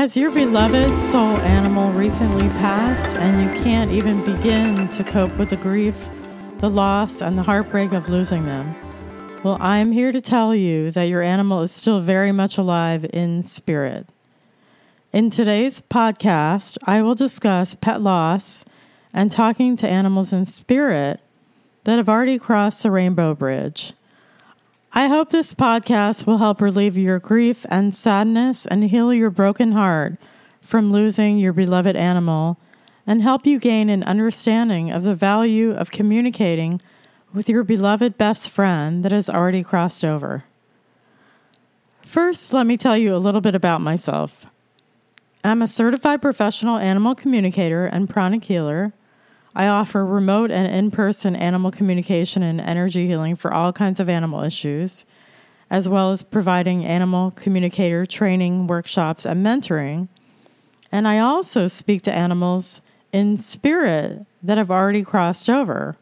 Has 0.00 0.16
your 0.16 0.32
beloved 0.32 1.02
soul 1.02 1.36
animal 1.42 1.92
recently 1.92 2.48
passed 2.58 3.10
and 3.16 3.42
you 3.42 3.62
can't 3.62 3.92
even 3.92 4.24
begin 4.24 4.88
to 4.88 5.04
cope 5.04 5.36
with 5.36 5.50
the 5.50 5.58
grief, 5.58 6.08
the 6.56 6.70
loss, 6.70 7.20
and 7.20 7.36
the 7.36 7.42
heartbreak 7.42 7.92
of 7.92 8.08
losing 8.08 8.46
them? 8.46 8.74
Well, 9.42 9.58
I 9.60 9.76
am 9.76 9.92
here 9.92 10.10
to 10.10 10.22
tell 10.22 10.54
you 10.54 10.90
that 10.92 11.10
your 11.10 11.20
animal 11.20 11.60
is 11.60 11.70
still 11.70 12.00
very 12.00 12.32
much 12.32 12.56
alive 12.56 13.04
in 13.12 13.42
spirit. 13.42 14.06
In 15.12 15.28
today's 15.28 15.82
podcast, 15.82 16.78
I 16.84 17.02
will 17.02 17.14
discuss 17.14 17.74
pet 17.74 18.00
loss 18.00 18.64
and 19.12 19.30
talking 19.30 19.76
to 19.76 19.86
animals 19.86 20.32
in 20.32 20.46
spirit 20.46 21.20
that 21.84 21.98
have 21.98 22.08
already 22.08 22.38
crossed 22.38 22.84
the 22.84 22.90
Rainbow 22.90 23.34
Bridge. 23.34 23.92
I 24.92 25.06
hope 25.06 25.30
this 25.30 25.54
podcast 25.54 26.26
will 26.26 26.38
help 26.38 26.60
relieve 26.60 26.98
your 26.98 27.20
grief 27.20 27.64
and 27.68 27.94
sadness 27.94 28.66
and 28.66 28.82
heal 28.82 29.14
your 29.14 29.30
broken 29.30 29.70
heart 29.70 30.16
from 30.60 30.90
losing 30.90 31.38
your 31.38 31.52
beloved 31.52 31.94
animal 31.94 32.58
and 33.06 33.22
help 33.22 33.46
you 33.46 33.60
gain 33.60 33.88
an 33.88 34.02
understanding 34.02 34.90
of 34.90 35.04
the 35.04 35.14
value 35.14 35.70
of 35.70 35.92
communicating 35.92 36.80
with 37.32 37.48
your 37.48 37.62
beloved 37.62 38.18
best 38.18 38.50
friend 38.50 39.04
that 39.04 39.12
has 39.12 39.30
already 39.30 39.62
crossed 39.62 40.04
over. 40.04 40.42
First, 42.04 42.52
let 42.52 42.66
me 42.66 42.76
tell 42.76 42.96
you 42.96 43.14
a 43.14 43.18
little 43.18 43.40
bit 43.40 43.54
about 43.54 43.80
myself. 43.80 44.44
I'm 45.44 45.62
a 45.62 45.68
certified 45.68 46.20
professional 46.20 46.78
animal 46.78 47.14
communicator 47.14 47.86
and 47.86 48.10
pranic 48.10 48.42
healer. 48.42 48.92
I 49.54 49.66
offer 49.66 50.04
remote 50.04 50.50
and 50.50 50.66
in 50.72 50.90
person 50.90 51.34
animal 51.34 51.70
communication 51.70 52.42
and 52.42 52.60
energy 52.60 53.06
healing 53.06 53.36
for 53.36 53.52
all 53.52 53.72
kinds 53.72 53.98
of 53.98 54.08
animal 54.08 54.42
issues, 54.42 55.04
as 55.70 55.88
well 55.88 56.12
as 56.12 56.22
providing 56.22 56.84
animal 56.84 57.32
communicator 57.32 58.06
training, 58.06 58.66
workshops, 58.66 59.26
and 59.26 59.44
mentoring. 59.44 60.08
And 60.92 61.06
I 61.06 61.18
also 61.18 61.68
speak 61.68 62.02
to 62.02 62.12
animals 62.12 62.82
in 63.12 63.36
spirit 63.36 64.24
that 64.42 64.58
have 64.58 64.70
already 64.70 65.04
crossed 65.04 65.50
over. 65.50 65.96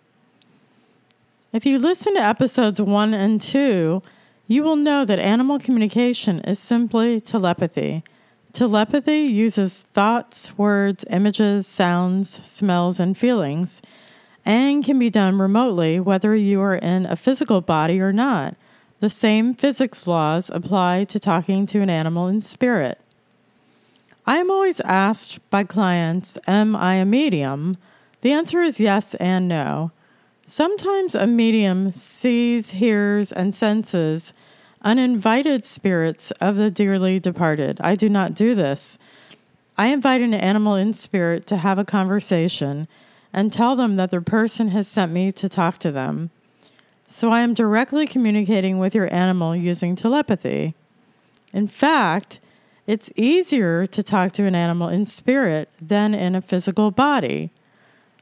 If 1.53 1.65
you 1.65 1.79
listen 1.79 2.15
to 2.15 2.23
episodes 2.23 2.81
one 2.81 3.15
and 3.15 3.41
two, 3.41 4.03
you 4.47 4.63
will 4.63 4.77
know 4.77 5.05
that 5.05 5.19
animal 5.19 5.59
communication 5.59 6.41
is 6.41 6.59
simply 6.59 7.21
telepathy 7.21 8.05
Telepathy 8.59 9.21
uses 9.21 9.83
thoughts, 9.83 10.59
words, 10.59 11.05
images, 11.11 11.65
sounds, 11.65 12.45
smells, 12.45 12.99
and 12.99 13.17
feelings, 13.17 13.81
and 14.45 14.85
can 14.85 14.99
be 14.99 15.11
done 15.11 15.39
remotely 15.39 16.01
whether 16.01 16.35
you 16.35 16.61
are 16.61 16.75
in 16.75 17.07
a 17.07 17.15
physical 17.15 17.61
body 17.61 18.01
or 18.01 18.13
not. 18.13 18.57
The 18.99 19.11
same 19.11 19.55
physics 19.55 20.09
laws 20.09 20.51
apply 20.51 21.05
to 21.05 21.21
talking 21.21 21.67
to 21.67 21.83
an 21.83 21.89
animal 21.89 22.27
in 22.27 22.41
spirit. 22.41 23.01
I 24.27 24.39
am 24.39 24.51
always 24.51 24.81
asked 24.81 25.39
by 25.51 25.63
clients, 25.63 26.37
Am 26.49 26.75
I 26.75 26.97
a 26.97 27.05
medium? 27.05 27.77
The 28.23 28.33
answer 28.33 28.61
is 28.61 28.81
yes 28.81 29.15
and 29.15 29.47
no. 29.47 29.93
Sometimes 30.49 31.15
a 31.15 31.29
medium 31.29 31.93
sees, 31.93 32.73
hears, 32.73 33.31
and 33.31 33.55
senses 33.55 34.33
uninvited 34.83 35.65
spirits 35.65 36.31
of 36.41 36.57
the 36.57 36.71
dearly 36.71 37.19
departed. 37.19 37.81
I 37.81 37.95
do 37.95 38.09
not 38.09 38.35
do 38.35 38.55
this. 38.55 38.99
I 39.77 39.87
invite 39.87 40.21
an 40.21 40.35
animal 40.35 40.75
in 40.75 40.93
spirit 40.93 41.47
to 41.49 41.57
have 41.57 41.79
a 41.79 41.85
conversation 41.85 42.89
and 43.33 43.53
tell 43.53 43.77
them 43.77 43.97
that 43.97 44.11
their 44.11 44.21
person 44.21 44.69
has 44.69 44.89
sent 44.89 45.13
me 45.13 45.31
to 45.33 45.49
talk 45.49 45.79
to 45.79 45.93
them. 45.93 46.31
So 47.09 47.31
I 47.31 47.41
am 47.41 47.55
directly 47.55 48.07
communicating 48.07 48.79
with 48.79 48.95
your 48.95 49.13
animal 49.13 49.57
using 49.57 49.97
telepathy. 49.97 50.75
In 51.53 51.67
fact, 51.67 52.41
it's 52.87 53.11
easier 53.17 53.87
to 53.87 54.03
talk 54.03 54.33
to 54.33 54.45
an 54.45 54.55
animal 54.55 54.89
in 54.89 55.07
spirit 55.07 55.69
than 55.81 56.15
in 56.15 56.35
a 56.35 56.43
physical 56.43 56.91
body. 56.91 57.51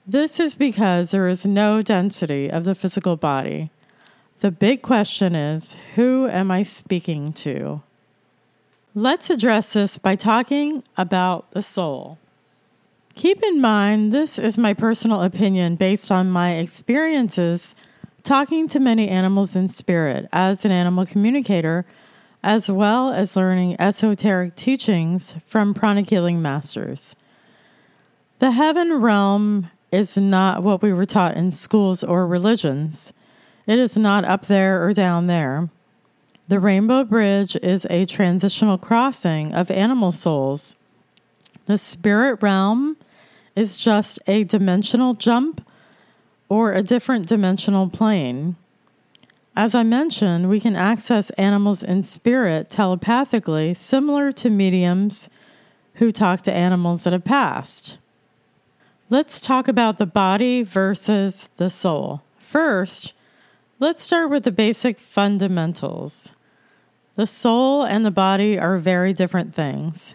This 0.06 0.38
is 0.38 0.54
because 0.54 1.10
there 1.10 1.28
is 1.28 1.46
no 1.46 1.82
density 1.82 2.48
of 2.48 2.64
the 2.64 2.74
physical 2.74 3.16
body. 3.16 3.70
The 4.40 4.50
big 4.50 4.82
question 4.82 5.34
is 5.34 5.76
who 5.94 6.28
am 6.28 6.50
I 6.50 6.62
speaking 6.62 7.32
to? 7.34 7.82
Let's 8.94 9.30
address 9.30 9.72
this 9.72 9.96
by 9.98 10.16
talking 10.16 10.82
about 10.96 11.52
the 11.52 11.62
soul. 11.62 12.18
Keep 13.14 13.42
in 13.42 13.62
mind, 13.62 14.12
this 14.12 14.38
is 14.38 14.58
my 14.58 14.74
personal 14.74 15.22
opinion 15.22 15.76
based 15.76 16.12
on 16.12 16.30
my 16.30 16.52
experiences 16.56 17.74
talking 18.22 18.68
to 18.68 18.80
many 18.80 19.08
animals 19.08 19.56
in 19.56 19.68
spirit 19.68 20.28
as 20.32 20.66
an 20.66 20.72
animal 20.72 21.06
communicator, 21.06 21.86
as 22.42 22.70
well 22.70 23.10
as 23.10 23.36
learning 23.36 23.80
esoteric 23.80 24.54
teachings 24.54 25.36
from 25.46 25.72
pranic 25.72 26.10
healing 26.10 26.42
masters. 26.42 27.16
The 28.38 28.50
heaven 28.50 29.00
realm 29.00 29.70
is 29.90 30.18
not 30.18 30.62
what 30.62 30.82
we 30.82 30.92
were 30.92 31.06
taught 31.06 31.36
in 31.36 31.50
schools 31.52 32.04
or 32.04 32.26
religions. 32.26 33.14
It 33.66 33.78
is 33.78 33.98
not 33.98 34.24
up 34.24 34.46
there 34.46 34.86
or 34.86 34.92
down 34.92 35.26
there. 35.26 35.68
The 36.48 36.60
Rainbow 36.60 37.04
Bridge 37.04 37.56
is 37.56 37.86
a 37.90 38.04
transitional 38.04 38.78
crossing 38.78 39.52
of 39.52 39.70
animal 39.70 40.12
souls. 40.12 40.76
The 41.66 41.76
spirit 41.76 42.40
realm 42.40 42.96
is 43.56 43.76
just 43.76 44.20
a 44.28 44.44
dimensional 44.44 45.14
jump 45.14 45.66
or 46.48 46.72
a 46.72 46.82
different 46.82 47.26
dimensional 47.26 47.88
plane. 47.88 48.54
As 49.56 49.74
I 49.74 49.82
mentioned, 49.82 50.48
we 50.48 50.60
can 50.60 50.76
access 50.76 51.30
animals 51.30 51.82
in 51.82 52.04
spirit 52.04 52.70
telepathically, 52.70 53.74
similar 53.74 54.30
to 54.32 54.50
mediums 54.50 55.28
who 55.94 56.12
talk 56.12 56.42
to 56.42 56.52
animals 56.52 57.04
that 57.04 57.14
have 57.14 57.24
passed. 57.24 57.98
Let's 59.08 59.40
talk 59.40 59.66
about 59.66 59.98
the 59.98 60.06
body 60.06 60.62
versus 60.62 61.48
the 61.56 61.70
soul. 61.70 62.22
First, 62.38 63.14
Let's 63.78 64.02
start 64.02 64.30
with 64.30 64.44
the 64.44 64.52
basic 64.52 64.98
fundamentals. 64.98 66.32
The 67.16 67.26
soul 67.26 67.82
and 67.84 68.06
the 68.06 68.10
body 68.10 68.58
are 68.58 68.78
very 68.78 69.12
different 69.12 69.54
things. 69.54 70.14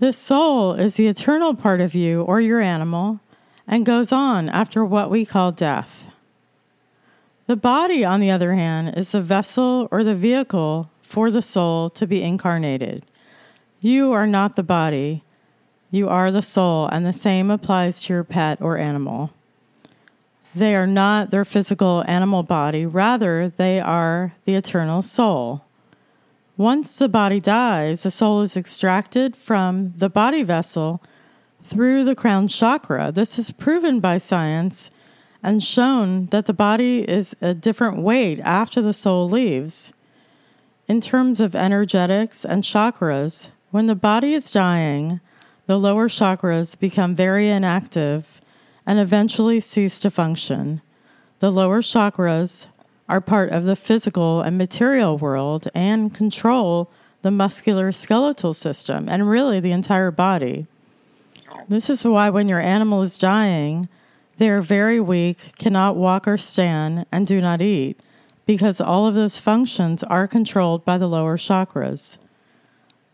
The 0.00 0.12
soul 0.12 0.72
is 0.72 0.96
the 0.96 1.06
eternal 1.06 1.54
part 1.54 1.80
of 1.80 1.94
you 1.94 2.22
or 2.22 2.40
your 2.40 2.60
animal 2.60 3.20
and 3.64 3.86
goes 3.86 4.10
on 4.10 4.48
after 4.48 4.84
what 4.84 5.08
we 5.08 5.24
call 5.24 5.52
death. 5.52 6.08
The 7.46 7.54
body, 7.54 8.04
on 8.04 8.18
the 8.18 8.32
other 8.32 8.54
hand, 8.54 8.94
is 8.96 9.12
the 9.12 9.22
vessel 9.22 9.86
or 9.92 10.02
the 10.02 10.14
vehicle 10.14 10.90
for 11.00 11.30
the 11.30 11.42
soul 11.42 11.90
to 11.90 12.08
be 12.08 12.24
incarnated. 12.24 13.06
You 13.80 14.10
are 14.10 14.26
not 14.26 14.56
the 14.56 14.64
body, 14.64 15.22
you 15.92 16.08
are 16.08 16.32
the 16.32 16.42
soul, 16.42 16.88
and 16.88 17.06
the 17.06 17.12
same 17.12 17.52
applies 17.52 18.02
to 18.02 18.14
your 18.14 18.24
pet 18.24 18.60
or 18.60 18.78
animal. 18.78 19.30
They 20.54 20.74
are 20.74 20.86
not 20.86 21.30
their 21.30 21.44
physical 21.44 22.04
animal 22.08 22.42
body, 22.42 22.84
rather, 22.84 23.48
they 23.48 23.78
are 23.78 24.34
the 24.44 24.56
eternal 24.56 25.02
soul. 25.02 25.64
Once 26.56 26.98
the 26.98 27.08
body 27.08 27.40
dies, 27.40 28.02
the 28.02 28.10
soul 28.10 28.42
is 28.42 28.56
extracted 28.56 29.36
from 29.36 29.94
the 29.96 30.10
body 30.10 30.42
vessel 30.42 31.00
through 31.64 32.04
the 32.04 32.16
crown 32.16 32.48
chakra. 32.48 33.12
This 33.12 33.38
is 33.38 33.52
proven 33.52 34.00
by 34.00 34.18
science 34.18 34.90
and 35.42 35.62
shown 35.62 36.26
that 36.26 36.46
the 36.46 36.52
body 36.52 37.08
is 37.08 37.34
a 37.40 37.54
different 37.54 37.98
weight 37.98 38.40
after 38.40 38.82
the 38.82 38.92
soul 38.92 39.28
leaves. 39.28 39.92
In 40.88 41.00
terms 41.00 41.40
of 41.40 41.54
energetics 41.54 42.44
and 42.44 42.64
chakras, 42.64 43.50
when 43.70 43.86
the 43.86 43.94
body 43.94 44.34
is 44.34 44.50
dying, 44.50 45.20
the 45.66 45.78
lower 45.78 46.08
chakras 46.08 46.78
become 46.78 47.14
very 47.14 47.48
inactive 47.48 48.40
and 48.90 48.98
eventually 48.98 49.60
cease 49.60 50.00
to 50.00 50.10
function. 50.10 50.82
The 51.38 51.52
lower 51.52 51.80
chakras 51.80 52.66
are 53.08 53.20
part 53.20 53.50
of 53.50 53.62
the 53.62 53.76
physical 53.76 54.40
and 54.40 54.58
material 54.58 55.16
world 55.16 55.68
and 55.76 56.12
control 56.12 56.90
the 57.22 57.30
muscular 57.30 57.92
skeletal 57.92 58.52
system 58.52 59.08
and 59.08 59.30
really 59.30 59.60
the 59.60 59.70
entire 59.70 60.10
body. 60.10 60.66
This 61.68 61.88
is 61.88 62.04
why 62.04 62.30
when 62.30 62.48
your 62.48 62.58
animal 62.58 63.02
is 63.02 63.16
dying, 63.16 63.88
they 64.38 64.50
are 64.50 64.60
very 64.60 64.98
weak, 64.98 65.56
cannot 65.56 65.94
walk 65.94 66.26
or 66.26 66.36
stand, 66.36 67.06
and 67.12 67.28
do 67.28 67.40
not 67.40 67.62
eat, 67.62 67.96
because 68.44 68.80
all 68.80 69.06
of 69.06 69.14
those 69.14 69.38
functions 69.38 70.02
are 70.02 70.26
controlled 70.26 70.84
by 70.84 70.98
the 70.98 71.06
lower 71.06 71.36
chakras. 71.36 72.18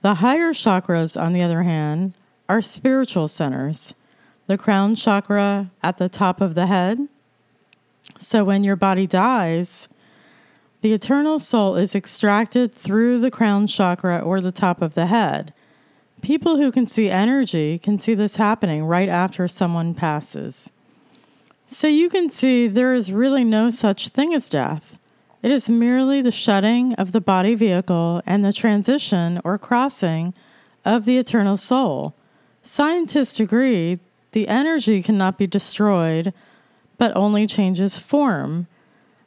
The 0.01 0.15
higher 0.15 0.55
chakras, 0.55 1.21
on 1.21 1.35
the 1.35 1.43
other 1.43 1.65
hand, 1.65 2.15
are 2.49 2.63
spiritual 2.63 3.29
centers 3.29 3.93
the 4.47 4.59
crown 4.59 4.95
chakra 4.95 5.71
at 5.83 5.99
the 5.99 6.09
top 6.09 6.41
of 6.41 6.55
the 6.55 6.67
head. 6.67 7.09
So 8.19 8.45
when 8.45 8.65
your 8.65 8.77
body 8.77 9.07
dies, 9.07 9.89
the 10.81 10.93
eternal 10.93 11.39
soul 11.39 11.77
is 11.77 11.95
extracted 11.95 12.73
through 12.73 13.21
the 13.21 13.31
crown 13.31 13.67
chakra 13.67 14.21
or 14.21 14.41
the 14.41 14.53
top 14.53 14.83
of 14.83 14.95
the 14.95 15.07
head. 15.07 15.53
People 16.23 16.57
who 16.57 16.71
can 16.71 16.87
see 16.87 17.11
energy 17.11 17.79
can 17.79 17.99
see 17.99 18.15
this 18.15 18.37
happening 18.37 18.85
right 18.85 19.09
after 19.09 19.49
someone 19.49 19.95
passes. 19.95 20.71
So 21.69 21.89
you 21.89 22.09
can 22.09 22.31
see 22.31 22.69
there 22.69 22.95
is 22.95 23.13
really 23.13 23.45
no 23.45 23.71
such 23.71 24.09
thing 24.09 24.33
as 24.33 24.49
death. 24.49 24.99
It 25.43 25.51
is 25.51 25.69
merely 25.69 26.23
the 26.23 26.31
shutting 26.31 26.95
of 26.95 27.13
the 27.13 27.21
body 27.21 27.55
vehicle 27.55 28.23
and 28.25 28.45
the 28.45 28.53
transition 28.53 29.41
or 29.45 29.59
crossing 29.59 30.35
of 30.85 31.05
the 31.05 31.19
eternal 31.19 31.57
soul. 31.57 32.15
Scientists 32.63 33.41
agree 33.41 33.99
the 34.37 34.49
energy 34.49 35.03
cannot 35.03 35.39
be 35.39 35.47
destroyed, 35.47 36.31
but 36.99 37.17
only 37.17 37.47
changes 37.47 37.99
form. 37.99 38.67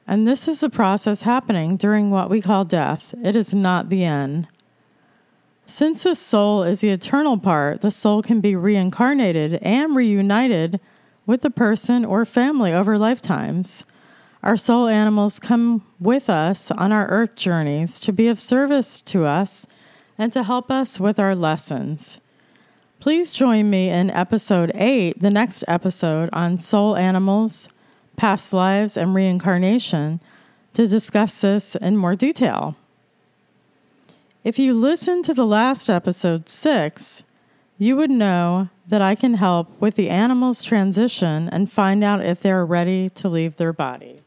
And 0.05 0.27
this 0.27 0.47
is 0.47 0.61
a 0.61 0.69
process 0.69 1.23
happening 1.23 1.77
during 1.77 2.11
what 2.11 2.29
we 2.29 2.43
call 2.43 2.63
death. 2.63 3.15
It 3.23 3.35
is 3.35 3.51
not 3.51 3.89
the 3.89 4.03
end. 4.03 4.47
Since 5.65 6.03
the 6.03 6.13
soul 6.13 6.61
is 6.61 6.81
the 6.81 6.89
eternal 6.89 7.39
part, 7.39 7.81
the 7.81 7.89
soul 7.89 8.21
can 8.21 8.39
be 8.39 8.55
reincarnated 8.55 9.55
and 9.63 9.95
reunited 9.95 10.79
with 11.25 11.41
the 11.41 11.49
person 11.49 12.05
or 12.05 12.23
family 12.23 12.71
over 12.71 12.95
lifetimes. 12.95 13.87
Our 14.43 14.57
soul 14.57 14.87
animals 14.87 15.39
come 15.39 15.87
with 15.99 16.29
us 16.29 16.69
on 16.69 16.91
our 16.91 17.07
earth 17.07 17.35
journeys 17.35 17.99
to 18.01 18.13
be 18.13 18.27
of 18.27 18.39
service 18.39 19.01
to 19.01 19.25
us 19.25 19.65
and 20.19 20.31
to 20.33 20.43
help 20.43 20.69
us 20.69 20.99
with 20.99 21.17
our 21.17 21.33
lessons. 21.33 22.21
Please 22.99 23.31
join 23.31 23.69
me 23.69 23.89
in 23.89 24.09
episode 24.09 24.73
8, 24.75 25.21
the 25.21 25.29
next 25.29 25.63
episode 25.69 26.29
on 26.33 26.57
soul 26.57 26.97
animals, 26.97 27.69
past 28.17 28.51
lives, 28.51 28.97
and 28.97 29.15
reincarnation, 29.15 30.19
to 30.73 30.85
discuss 30.85 31.39
this 31.39 31.77
in 31.77 31.95
more 31.95 32.13
detail. 32.13 32.75
If 34.43 34.59
you 34.59 34.73
listen 34.73 35.23
to 35.23 35.33
the 35.33 35.45
last 35.45 35.89
episode, 35.89 36.49
six, 36.49 37.23
you 37.77 37.95
would 37.95 38.11
know 38.11 38.67
that 38.85 39.01
I 39.01 39.15
can 39.15 39.35
help 39.35 39.79
with 39.79 39.95
the 39.95 40.09
animal's 40.09 40.61
transition 40.61 41.47
and 41.53 41.71
find 41.71 42.03
out 42.03 42.25
if 42.25 42.41
they're 42.41 42.65
ready 42.65 43.07
to 43.11 43.29
leave 43.29 43.55
their 43.55 43.71
body. 43.71 44.23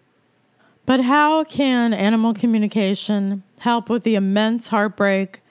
But 0.86 1.00
how 1.00 1.44
can 1.44 1.92
animal 1.92 2.32
communication 2.32 3.42
help 3.60 3.90
with 3.90 4.02
the 4.02 4.14
immense 4.14 4.68
heartbreak 4.68 5.41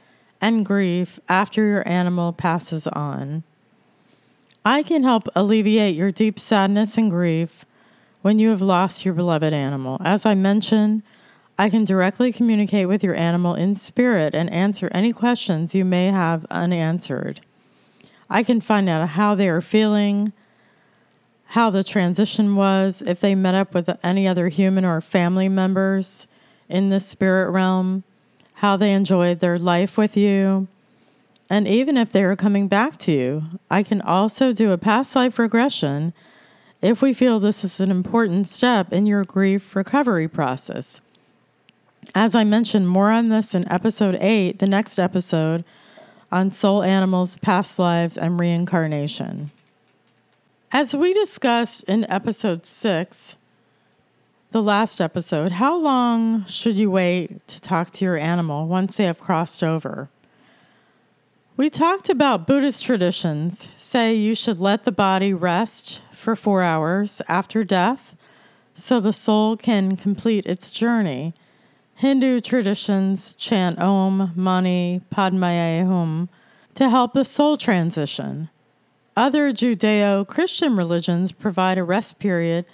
and 0.41 0.65
grief 0.65 1.19
after 1.29 1.63
your 1.63 1.87
animal 1.87 2.33
passes 2.33 2.87
on? 2.87 3.43
I 4.65 4.83
can 4.83 5.03
help 5.03 5.27
alleviate 5.35 5.95
your 5.95 6.11
deep 6.11 6.39
sadness 6.39 6.97
and 6.97 7.09
grief 7.09 7.65
when 8.21 8.39
you 8.39 8.49
have 8.49 8.61
lost 8.61 9.05
your 9.05 9.13
beloved 9.13 9.53
animal. 9.53 9.97
As 10.03 10.25
I 10.25 10.35
mentioned, 10.35 11.03
I 11.57 11.69
can 11.69 11.83
directly 11.83 12.33
communicate 12.33 12.87
with 12.87 13.03
your 13.03 13.15
animal 13.15 13.55
in 13.55 13.75
spirit 13.75 14.33
and 14.33 14.51
answer 14.51 14.89
any 14.91 15.13
questions 15.13 15.75
you 15.75 15.85
may 15.85 16.07
have 16.07 16.45
unanswered. 16.49 17.41
I 18.29 18.43
can 18.43 18.61
find 18.61 18.89
out 18.89 19.09
how 19.09 19.35
they 19.35 19.49
are 19.49 19.61
feeling, 19.61 20.33
how 21.45 21.69
the 21.69 21.83
transition 21.83 22.55
was, 22.55 23.03
if 23.05 23.19
they 23.19 23.35
met 23.35 23.55
up 23.55 23.73
with 23.73 23.89
any 24.03 24.27
other 24.27 24.47
human 24.47 24.85
or 24.85 25.01
family 25.01 25.49
members 25.49 26.27
in 26.69 26.89
the 26.89 26.99
spirit 26.99 27.49
realm, 27.51 28.03
how 28.61 28.77
they 28.77 28.93
enjoyed 28.93 29.39
their 29.39 29.57
life 29.57 29.97
with 29.97 30.15
you, 30.15 30.67
and 31.49 31.67
even 31.67 31.97
if 31.97 32.11
they 32.11 32.23
are 32.23 32.35
coming 32.35 32.67
back 32.67 32.95
to 32.95 33.11
you. 33.11 33.43
I 33.71 33.81
can 33.81 34.01
also 34.01 34.53
do 34.53 34.71
a 34.71 34.77
past 34.77 35.15
life 35.15 35.39
regression 35.39 36.13
if 36.79 37.01
we 37.01 37.11
feel 37.11 37.39
this 37.39 37.63
is 37.63 37.79
an 37.79 37.89
important 37.89 38.47
step 38.47 38.93
in 38.93 39.07
your 39.07 39.23
grief 39.23 39.75
recovery 39.75 40.27
process. 40.27 41.01
As 42.13 42.35
I 42.35 42.43
mentioned, 42.43 42.87
more 42.87 43.09
on 43.09 43.29
this 43.29 43.55
in 43.55 43.67
episode 43.67 44.19
8, 44.21 44.59
the 44.59 44.67
next 44.67 44.99
episode 44.99 45.63
on 46.31 46.51
soul 46.51 46.83
animals, 46.83 47.37
past 47.37 47.79
lives, 47.79 48.15
and 48.15 48.39
reincarnation. 48.39 49.49
As 50.71 50.95
we 50.95 51.15
discussed 51.15 51.83
in 51.85 52.05
episode 52.11 52.67
6, 52.67 53.37
the 54.51 54.61
last 54.61 54.99
episode, 54.99 55.53
how 55.53 55.77
long 55.77 56.45
should 56.45 56.77
you 56.77 56.91
wait 56.91 57.47
to 57.47 57.61
talk 57.61 57.89
to 57.91 58.05
your 58.05 58.17
animal 58.17 58.67
once 58.67 58.97
they 58.97 59.05
have 59.05 59.19
crossed 59.19 59.63
over? 59.63 60.09
We 61.55 61.69
talked 61.69 62.09
about 62.09 62.47
Buddhist 62.47 62.85
traditions 62.85 63.69
say 63.77 64.13
you 64.13 64.35
should 64.35 64.59
let 64.59 64.83
the 64.83 64.91
body 64.91 65.33
rest 65.33 66.01
for 66.11 66.35
four 66.35 66.63
hours 66.63 67.21
after 67.27 67.63
death 67.63 68.15
so 68.73 68.99
the 68.99 69.13
soul 69.13 69.55
can 69.55 69.95
complete 69.95 70.45
its 70.45 70.71
journey 70.71 71.33
Hindu 72.01 72.39
traditions 72.39 73.35
chant 73.35 73.77
Om 73.77 74.31
Mani 74.35 75.01
Padme 75.11 75.85
Hum 75.85 76.29
to 76.73 76.89
help 76.89 77.13
the 77.13 77.23
soul 77.23 77.57
transition. 77.57 78.49
Other 79.15 79.51
Judeo 79.51 80.27
Christian 80.27 80.75
religions 80.75 81.31
provide 81.31 81.77
a 81.77 81.83
rest 81.83 82.17
period 82.17 82.65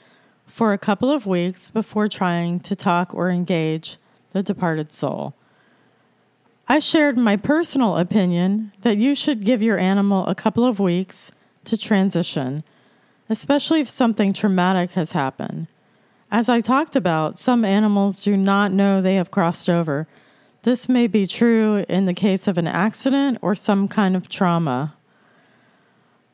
for 0.48 0.74
a 0.74 0.78
couple 0.78 1.12
of 1.12 1.28
weeks 1.28 1.70
before 1.70 2.08
trying 2.08 2.60
to 2.62 2.76
talk 2.76 3.14
or 3.14 3.30
engage 3.30 3.98
the 4.32 4.42
departed 4.42 4.92
soul. 4.92 5.36
I 6.68 6.80
shared 6.80 7.18
my 7.18 7.38
personal 7.38 7.96
opinion 7.98 8.74
that 8.82 8.98
you 8.98 9.16
should 9.16 9.46
give 9.46 9.62
your 9.62 9.78
animal 9.78 10.26
a 10.26 10.36
couple 10.36 10.66
of 10.66 10.80
weeks 10.80 11.32
to 11.66 11.78
transition, 11.78 12.64
especially 13.30 13.80
if 13.80 13.88
something 13.88 14.34
traumatic 14.34 14.92
has 14.92 15.14
happened. 15.14 15.68
As 16.30 16.50
I 16.50 16.60
talked 16.60 16.98
about, 16.98 17.40
some 17.40 17.64
animals 17.64 18.22
do 18.22 18.36
not 18.36 18.74
know 18.74 19.02
they 19.02 19.16
have 19.16 19.32
crossed 19.32 19.70
over. 19.70 20.08
This 20.64 20.90
may 20.90 21.08
be 21.08 21.26
true 21.26 21.86
in 21.88 22.06
the 22.06 22.14
case 22.14 22.50
of 22.50 22.58
an 22.58 22.68
accident 22.68 23.38
or 23.42 23.56
some 23.56 23.88
kind 23.88 24.16
of 24.18 24.28
trauma. 24.28 24.97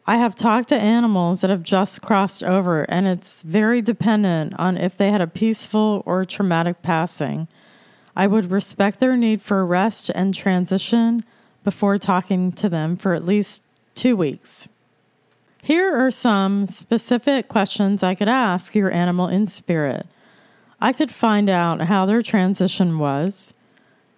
I 0.05 0.17
have 0.17 0.35
talked 0.35 0.69
to 0.69 0.75
animals 0.75 1.41
that 1.41 1.49
have 1.49 1.63
just 1.63 2.01
crossed 2.01 2.43
over, 2.43 2.83
and 2.83 3.07
it's 3.07 3.41
very 3.41 3.81
dependent 3.81 4.53
on 4.59 4.77
if 4.77 4.97
they 4.97 5.11
had 5.11 5.21
a 5.21 5.27
peaceful 5.27 6.03
or 6.05 6.25
traumatic 6.25 6.81
passing. 6.81 7.47
I 8.15 8.27
would 8.27 8.51
respect 8.51 8.99
their 8.99 9.15
need 9.15 9.41
for 9.41 9.65
rest 9.65 10.11
and 10.13 10.33
transition 10.33 11.23
before 11.63 11.97
talking 11.97 12.51
to 12.51 12.67
them 12.67 12.97
for 12.97 13.13
at 13.13 13.23
least 13.23 13.63
two 13.95 14.17
weeks. 14.17 14.67
Here 15.61 15.95
are 15.95 16.11
some 16.11 16.67
specific 16.67 17.47
questions 17.47 18.03
I 18.03 18.15
could 18.15 18.27
ask 18.27 18.75
your 18.75 18.91
animal 18.91 19.29
in 19.29 19.47
spirit. 19.47 20.05
I 20.81 20.91
could 20.91 21.11
find 21.11 21.49
out 21.49 21.83
how 21.83 22.05
their 22.05 22.21
transition 22.21 22.99
was, 22.99 23.53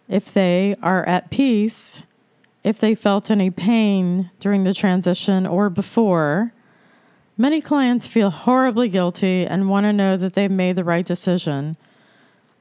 if 0.10 0.34
they 0.34 0.76
are 0.82 1.08
at 1.08 1.30
peace, 1.30 2.02
if 2.66 2.80
they 2.80 2.96
felt 2.96 3.32
any 3.32 3.50
pain 3.50 4.30
during 4.42 4.64
the 4.64 4.74
transition 4.74 5.48
or 5.48 5.70
before. 5.70 6.52
Many 7.38 7.62
clients 7.62 8.08
feel 8.08 8.30
horribly 8.30 8.90
guilty 8.90 9.46
and 9.46 9.70
want 9.70 9.86
to 9.86 9.94
know 9.94 10.18
that 10.18 10.34
they've 10.34 10.52
made 10.52 10.76
the 10.76 10.84
right 10.84 11.06
decision. 11.06 11.78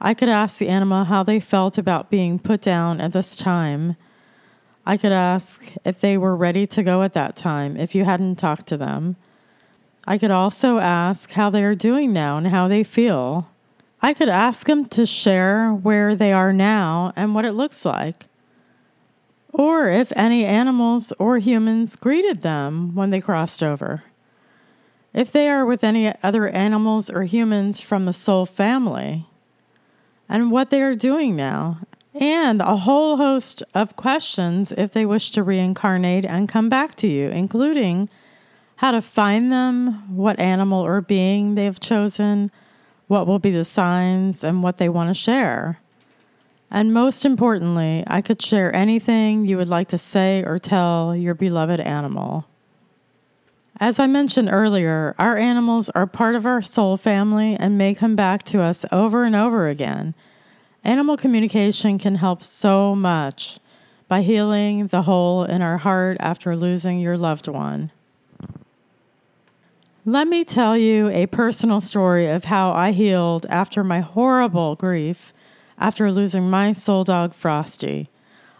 I 0.00 0.14
could 0.14 0.28
ask 0.28 0.58
the 0.58 0.68
animal 0.68 1.04
how 1.04 1.24
they 1.24 1.40
felt 1.40 1.78
about 1.78 2.10
being 2.10 2.38
put 2.38 2.60
down 2.60 3.00
at 3.00 3.12
this 3.12 3.34
time 3.34 3.96
I 4.86 4.96
could 4.96 5.12
ask 5.12 5.72
if 5.84 6.00
they 6.00 6.18
were 6.18 6.36
ready 6.36 6.66
to 6.66 6.82
go 6.82 7.02
at 7.02 7.14
that 7.14 7.36
time 7.36 7.76
if 7.76 7.94
you 7.94 8.04
hadn't 8.04 8.36
talked 8.36 8.66
to 8.66 8.76
them. 8.76 9.16
I 10.06 10.18
could 10.18 10.30
also 10.30 10.78
ask 10.78 11.30
how 11.30 11.49
they 11.49 11.64
are 11.64 11.75
doing 11.75 12.12
now 12.12 12.37
and 12.37 12.49
how 12.49 12.68
they 12.68 12.84
feel. 12.84 13.49
I 14.02 14.12
could 14.12 14.28
ask 14.28 14.66
them 14.66 14.84
to 14.87 15.06
share 15.06 15.70
where 15.70 16.14
they 16.14 16.32
are 16.32 16.52
now 16.52 17.14
and 17.16 17.34
what 17.34 17.46
it 17.46 17.52
looks 17.52 17.87
like. 17.87 18.25
Or 19.56 19.88
if 19.88 20.12
any 20.16 20.44
animals 20.44 21.12
or 21.20 21.38
humans 21.38 21.94
greeted 21.94 22.42
them 22.42 22.92
when 22.96 23.11
they 23.11 23.20
crossed 23.20 23.62
over. 23.62 24.02
If 25.12 25.30
they 25.30 25.49
are 25.49 25.64
with 25.64 25.84
any 25.84 26.12
other 26.25 26.49
animals 26.49 27.08
or 27.08 27.23
humans 27.23 27.80
from 27.80 28.04
the 28.04 28.12
soul 28.12 28.46
family, 28.46 29.26
and 30.28 30.50
what 30.50 30.70
they 30.70 30.82
are 30.82 30.96
doing 30.96 31.37
now, 31.37 31.78
and 32.14 32.61
a 32.61 32.78
whole 32.78 33.16
host 33.16 33.62
of 33.75 33.94
questions 33.94 34.73
if 34.73 34.90
they 34.90 35.06
wish 35.06 35.30
to 35.30 35.44
reincarnate 35.44 36.25
and 36.25 36.49
come 36.49 36.68
back 36.68 36.96
to 36.96 37.06
you, 37.06 37.28
including 37.28 38.08
how 38.76 38.90
to 38.90 39.00
find 39.00 39.52
them, 39.52 40.16
what 40.16 40.40
animal 40.40 40.80
or 40.80 41.00
being 41.00 41.54
they've 41.54 41.78
chosen, 41.78 42.50
what 43.06 43.28
will 43.28 43.38
be 43.38 43.52
the 43.52 43.62
signs, 43.64 44.42
and 44.42 44.64
what 44.64 44.78
they 44.78 44.88
want 44.88 45.11
to 45.11 45.14
share. 45.14 45.78
And 46.71 46.92
most 46.92 47.25
importantly, 47.25 48.04
I 48.06 48.21
could 48.21 48.42
share 48.42 48.75
anything 48.75 49.47
you 49.47 49.56
would 49.56 49.68
like 49.68 49.88
to 49.88 49.99
say 49.99 50.42
or 50.44 50.59
tell 50.59 51.14
your 51.14 51.35
beloved 51.35 51.80
animal. 51.80 52.47
As 53.80 53.99
I 53.99 54.06
mentioned 54.06 54.49
earlier, 54.50 55.14
our 55.18 55.37
animals 55.37 55.88
are 55.90 56.06
part 56.06 56.35
of 56.35 56.47
our 56.47 56.62
soul 56.62 56.97
family 56.97 57.56
and 57.56 57.78
may 57.78 57.94
come 57.94 58.16
back 58.16 58.42
to 58.44 58.61
us 58.61 58.85
over 58.92 59.25
and 59.25 59.37
over 59.37 59.68
again 59.68 60.14
Animal 60.85 61.16
communication 61.16 61.99
can 61.99 62.16
help 62.16 62.42
so 62.42 62.94
much 62.94 63.59
by 64.06 64.21
healing 64.21 64.88
the 64.88 65.02
hole 65.02 65.42
in 65.44 65.62
our 65.62 65.78
heart 65.78 66.18
after 66.21 66.54
losing 66.54 67.00
your 67.00 67.16
loved 67.16 67.49
one. 67.49 67.90
Let 70.04 70.28
me 70.28 70.44
tell 70.44 70.76
you 70.76 71.09
a 71.09 71.25
personal 71.25 71.80
story 71.80 72.28
of 72.28 72.44
how 72.44 72.73
I 72.73 72.92
healed 72.92 73.47
after 73.49 73.83
my 73.83 74.00
horrible 74.00 74.75
grief 74.75 75.33
after 75.78 76.11
losing 76.11 76.49
my 76.49 76.73
soul 76.73 77.04
dog, 77.04 77.35
Frosty. 77.35 78.09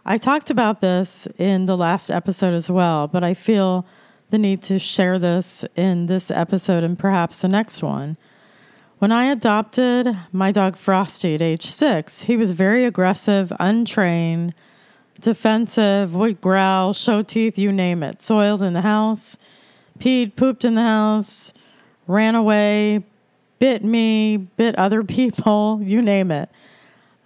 I 0.05 0.19
talked 0.19 0.51
about 0.51 0.81
this 0.81 1.27
in 1.39 1.65
the 1.65 1.77
last 1.77 2.11
episode 2.11 2.55
as 2.55 2.71
well, 2.71 3.09
but 3.09 3.25
I 3.25 3.35
feel 3.35 3.87
the 4.31 4.39
need 4.39 4.63
to 4.63 4.79
share 4.79 5.19
this 5.19 5.65
in 5.77 6.07
this 6.07 6.31
episode 6.31 6.85
and 6.85 6.99
perhaps 6.99 7.41
the 7.41 7.49
next 7.49 7.83
one. 7.83 8.17
When 8.99 9.13
I 9.13 9.27
adopted 9.27 10.17
my 10.33 10.53
dog 10.53 10.77
Frosty 10.77 11.35
at 11.35 11.43
age 11.43 11.67
six, 11.67 12.23
he 12.23 12.37
was 12.37 12.53
very 12.53 12.85
aggressive, 12.85 13.53
untrained, 13.59 14.55
defensive, 15.21 16.15
would 16.15 16.41
growl, 16.41 16.93
show 16.93 17.23
teeth, 17.23 17.59
you 17.59 17.73
name 17.73 18.03
it. 18.03 18.23
Soiled 18.23 18.63
in 18.63 18.75
the 18.75 18.83
house, 18.83 19.37
peed, 19.99 20.37
pooped 20.37 20.65
in 20.65 20.75
the 20.75 20.83
house, 20.83 21.53
ran 22.07 22.35
away, 22.35 23.05
bit 23.59 23.85
me, 23.85 24.37
bit 24.37 24.75
other 24.77 25.03
people, 25.05 25.81
you 25.83 26.03
name 26.03 26.31
it. 26.31 26.51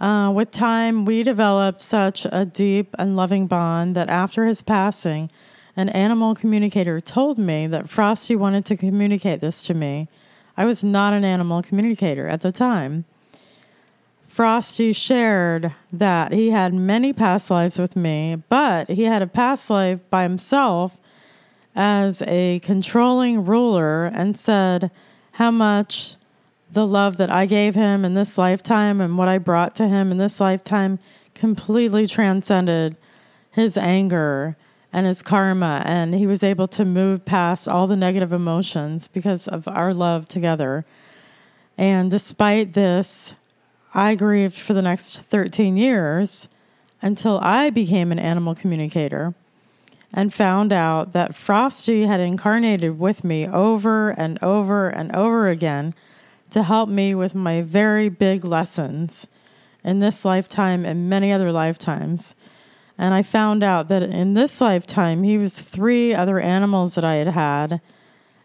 Uh, 0.01 0.31
with 0.33 0.53
time, 0.53 1.05
we 1.05 1.23
developed 1.23 1.83
such 1.83 2.27
a 2.31 2.45
deep 2.45 2.95
and 2.99 3.17
loving 3.17 3.47
bond 3.47 3.95
that 3.97 4.09
after 4.09 4.47
his 4.47 4.63
passing, 4.63 5.31
an 5.77 5.89
animal 5.89 6.35
communicator 6.35 7.01
told 7.01 7.39
me 7.39 7.67
that 7.67 7.89
Frosty 7.89 8.37
wanted 8.37 8.65
to 8.67 8.77
communicate 8.77 9.41
this 9.41 9.63
to 9.63 9.75
me. 9.75 10.09
I 10.57 10.65
was 10.65 10.85
not 10.85 11.15
an 11.15 11.25
animal 11.25 11.63
communicator 11.63 12.29
at 12.29 12.41
the 12.41 12.53
time. 12.53 13.05
Frosty 14.27 14.93
shared 14.93 15.73
that 15.93 16.33
he 16.33 16.51
had 16.51 16.73
many 16.73 17.13
past 17.13 17.51
lives 17.51 17.79
with 17.79 17.97
me, 17.97 18.43
but 18.49 18.89
he 18.89 19.05
had 19.05 19.21
a 19.21 19.27
past 19.27 19.69
life 19.69 19.99
by 20.11 20.23
himself 20.23 21.01
as 21.75 22.23
a 22.23 22.61
controlling 22.61 23.45
ruler 23.45 24.07
and 24.07 24.39
said 24.39 24.93
how 25.33 25.51
much 25.51 26.17
the 26.73 26.87
love 26.87 27.17
that 27.17 27.31
I 27.31 27.47
gave 27.47 27.75
him 27.75 28.05
in 28.05 28.15
this 28.15 28.39
lifetime 28.39 29.01
and 29.01 29.17
what 29.17 29.29
I 29.29 29.39
brought 29.39 29.75
to 29.77 29.89
him 29.89 30.11
in 30.13 30.19
this 30.19 30.41
lifetime 30.41 30.99
completely 31.35 32.07
transcended 32.07 32.97
his 33.51 33.77
anger 33.77 34.57
and 34.93 35.07
his 35.07 35.23
karma. 35.23 35.83
And 35.85 36.15
he 36.15 36.27
was 36.27 36.43
able 36.43 36.67
to 36.69 36.85
move 36.85 37.25
past 37.25 37.69
all 37.69 37.87
the 37.87 37.97
negative 37.97 38.33
emotions 38.33 39.09
because 39.09 39.49
of 39.49 39.67
our 39.69 39.95
love 39.95 40.29
together. 40.29 40.85
And 41.77 42.11
despite 42.11 42.75
this, 42.75 43.35
I 43.95 44.15
grieved 44.15 44.55
for 44.55 44.75
the 44.75 44.83
next 44.83 45.23
13 45.23 45.77
years 45.77 46.49
until 47.01 47.39
I 47.39 47.71
became 47.71 48.13
an 48.13 48.19
animal 48.19 48.55
communicator 48.55 49.35
and 50.13 50.33
found 50.33 50.73
out 50.73 51.13
that 51.13 51.35
Frosty 51.35 52.07
had 52.07 52.21
incarnated 52.21 52.99
with 52.99 53.25
me 53.25 53.47
over 53.47 54.11
and 54.11 54.39
over 54.43 54.89
and 54.89 55.15
over 55.15 55.49
again 55.49 55.95
to 56.51 56.63
help 56.63 56.89
me 56.89 57.15
with 57.15 57.35
my 57.35 57.63
very 57.63 58.09
big 58.09 58.45
lessons 58.45 59.29
in 59.85 59.99
this 59.99 60.25
lifetime 60.25 60.85
and 60.85 61.09
many 61.09 61.33
other 61.33 61.53
lifetimes. 61.53 62.35
And 62.97 63.15
I 63.15 63.23
found 63.23 63.63
out 63.63 63.89
that 63.89 64.03
in 64.03 64.35
this 64.35 64.61
lifetime, 64.61 65.23
he 65.23 65.39
was 65.39 65.59
three 65.59 66.15
other 66.15 66.41
animals 66.41 66.97
that 66.97 67.05
I 67.05 67.17
had 67.17 67.29
had. 67.29 67.81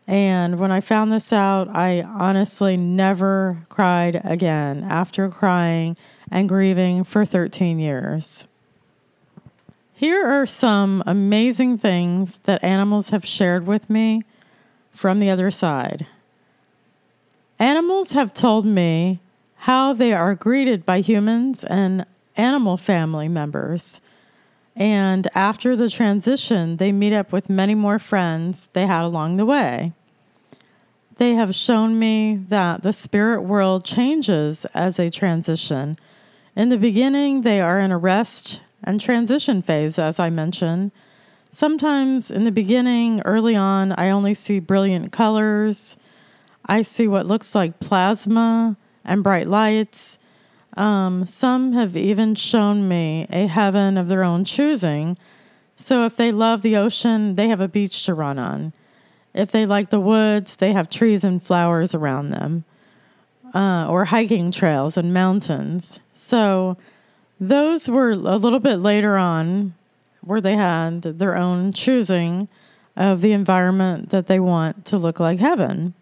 And 0.05 0.59
when 0.59 0.71
I 0.71 0.79
found 0.79 1.11
this 1.11 1.33
out, 1.33 1.69
I 1.69 2.01
honestly 2.01 2.77
never 2.77 3.65
cried 3.69 4.21
again 4.23 4.83
after 4.83 5.29
crying 5.29 5.97
and 6.29 6.49
grieving 6.49 7.03
for 7.03 7.25
13 7.25 7.79
years. 7.79 8.45
Here 9.93 10.27
are 10.27 10.45
some 10.45 11.01
amazing 11.05 11.77
things 11.77 12.37
that 12.43 12.63
animals 12.63 13.09
have 13.09 13.25
shared 13.25 13.65
with 13.65 13.89
me 13.89 14.23
from 14.91 15.19
the 15.19 15.29
other 15.29 15.49
side. 15.49 16.05
Animals 17.63 18.11
have 18.11 18.33
told 18.33 18.65
me 18.65 19.21
how 19.55 19.93
they 19.93 20.11
are 20.11 20.35
greeted 20.35 20.85
by 20.85 20.99
humans 20.99 21.63
and 21.63 22.05
animal 22.35 22.75
family 22.75 23.29
members. 23.29 24.01
And 24.75 25.29
after 25.33 25.73
the 25.77 25.89
transition, 25.89 26.75
they 26.75 26.91
meet 26.91 27.13
up 27.13 27.31
with 27.31 27.49
many 27.49 27.73
more 27.73 27.99
friends 27.99 28.67
they 28.73 28.85
had 28.85 29.05
along 29.05 29.37
the 29.37 29.45
way. 29.45 29.93
They 31.15 31.35
have 31.35 31.55
shown 31.55 31.97
me 31.97 32.35
that 32.49 32.83
the 32.83 32.91
spirit 32.91 33.43
world 33.43 33.85
changes 33.85 34.65
as 34.73 34.97
they 34.97 35.09
transition. 35.09 35.97
In 36.57 36.67
the 36.67 36.77
beginning, 36.77 37.43
they 37.43 37.61
are 37.61 37.79
in 37.79 37.93
a 37.93 37.97
rest 37.97 38.59
and 38.83 38.99
transition 38.99 39.61
phase, 39.61 39.97
as 39.97 40.19
I 40.19 40.29
mentioned. 40.29 40.91
Sometimes 41.49 42.29
in 42.29 42.43
the 42.43 42.51
beginning, 42.51 43.21
early 43.21 43.55
on, 43.55 43.93
I 43.93 44.09
only 44.09 44.33
see 44.33 44.59
brilliant 44.59 45.13
colors 45.13 45.95
I 46.65 46.81
see 46.81 47.07
what 47.07 47.25
looks 47.25 47.55
like 47.55 47.79
plasma 47.79 48.77
and 49.03 49.23
bright 49.23 49.47
lights. 49.47 50.17
Um, 50.77 51.25
some 51.25 51.73
have 51.73 51.95
even 51.95 52.35
shown 52.35 52.87
me 52.87 53.27
a 53.29 53.47
heaven 53.47 53.97
of 53.97 54.07
their 54.07 54.23
own 54.23 54.45
choosing. 54.45 55.17
So 55.75 56.05
if 56.05 56.15
they 56.15 56.31
love 56.31 56.61
the 56.61 56.77
ocean, 56.77 57.35
they 57.35 57.49
have 57.49 57.61
a 57.61 57.67
beach 57.67 58.05
to 58.05 58.13
run 58.13 58.39
on. 58.39 58.73
If 59.33 59.51
they 59.51 59.65
like 59.65 59.89
the 59.89 59.99
woods, 59.99 60.57
they 60.57 60.73
have 60.73 60.89
trees 60.89 61.23
and 61.23 61.41
flowers 61.41 61.93
around 61.95 62.29
them, 62.29 62.63
uh, 63.53 63.87
or 63.89 64.05
hiking 64.05 64.51
trails 64.51 64.95
and 64.95 65.13
mountains. 65.13 65.99
So 66.13 66.77
those 67.39 67.89
were 67.89 68.11
a 68.11 68.15
little 68.15 68.59
bit 68.59 68.77
later 68.77 69.17
on 69.17 69.73
where 70.21 70.39
they 70.39 70.55
had 70.55 71.01
their 71.01 71.35
own 71.35 71.73
choosing 71.73 72.47
of 72.95 73.21
the 73.21 73.31
environment 73.31 74.09
that 74.09 74.27
they 74.27 74.39
want 74.39 74.85
to 74.85 74.97
look 74.97 75.19
like 75.19 75.39
heaven. 75.39 75.93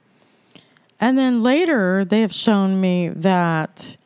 And 1.02 1.18
then 1.18 1.42
later, 1.42 2.06
they 2.06 2.22
have 2.22 2.34
shown 2.34 2.80
me 2.80 3.10
that 3.10 3.98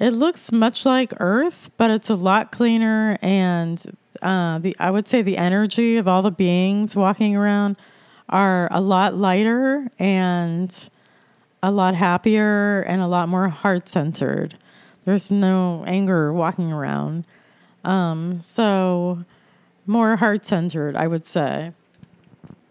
it 0.00 0.10
looks 0.10 0.50
much 0.50 0.84
like 0.84 1.12
Earth, 1.20 1.70
but 1.76 1.92
it's 1.92 2.10
a 2.10 2.16
lot 2.16 2.50
cleaner. 2.50 3.16
And 3.22 3.80
uh, 4.20 4.58
the 4.58 4.76
I 4.80 4.90
would 4.90 5.06
say 5.06 5.22
the 5.22 5.38
energy 5.38 5.96
of 5.98 6.08
all 6.08 6.20
the 6.20 6.32
beings 6.32 6.96
walking 6.96 7.36
around 7.36 7.76
are 8.28 8.68
a 8.72 8.80
lot 8.80 9.14
lighter 9.14 9.88
and 10.00 10.90
a 11.62 11.70
lot 11.70 11.94
happier 11.94 12.80
and 12.88 13.00
a 13.00 13.06
lot 13.06 13.28
more 13.28 13.48
heart 13.48 13.88
centered. 13.88 14.58
There's 15.04 15.30
no 15.30 15.84
anger 15.86 16.32
walking 16.32 16.72
around. 16.72 17.24
Um, 17.84 18.40
so, 18.40 19.24
more 19.86 20.16
heart 20.16 20.44
centered, 20.44 20.96
I 20.96 21.06
would 21.06 21.26
say. 21.26 21.72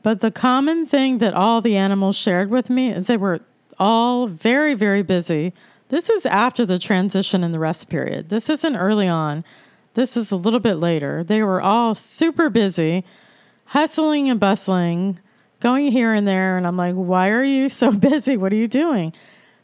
But 0.04 0.20
the 0.20 0.32
common 0.32 0.86
thing 0.86 1.20
that 1.20 1.34
all 1.34 1.62
the 1.62 1.78
animals 1.78 2.18
shared 2.18 2.50
with 2.50 2.70
me 2.70 2.92
is 2.92 3.08
they 3.08 3.18
were 3.18 3.42
all 3.82 4.28
very, 4.28 4.76
very 4.76 5.02
busy. 5.02 5.54
This 5.90 6.12
is 6.12 6.28
after 6.28 6.68
the 6.68 6.78
transition 6.78 7.44
in 7.44 7.52
the 7.52 7.58
rest 7.58 7.90
period. 7.90 8.30
This 8.30 8.48
isn't 8.48 8.76
early 8.76 9.08
on. 9.08 9.44
This 9.96 10.16
is 10.16 10.32
a 10.32 10.36
little 10.36 10.60
bit 10.60 10.76
later. 10.76 11.24
They 11.24 11.42
were 11.42 11.60
all 11.60 11.96
super 11.96 12.52
busy, 12.52 13.04
hustling 13.66 14.30
and 14.30 14.40
bustling, 14.40 15.20
going 15.62 15.92
here 15.92 16.14
and 16.14 16.28
there. 16.28 16.58
And 16.58 16.68
I'm 16.68 16.78
like, 16.78 16.94
why 16.94 17.30
are 17.30 17.44
you 17.44 17.70
so 17.70 17.92
busy? 18.10 18.38
What 18.38 18.54
are 18.54 18.58
you 18.58 18.68
doing? 18.68 19.14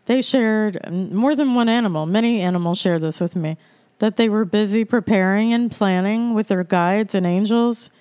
They 0.08 0.24
shared 0.24 0.80
more 0.92 1.36
than 1.36 1.54
one 1.54 1.70
animal, 1.70 2.08
many 2.08 2.42
animals 2.42 2.80
shared 2.80 3.02
this 3.02 3.22
with 3.22 3.36
me, 3.36 3.56
that 4.00 4.18
they 4.18 4.30
were 4.30 4.46
busy 4.46 4.84
preparing 4.84 5.54
and 5.54 5.72
planning 5.72 6.34
with 6.34 6.48
their 6.48 6.64
guides 6.64 7.14
and 7.14 7.28
angels 7.28 7.92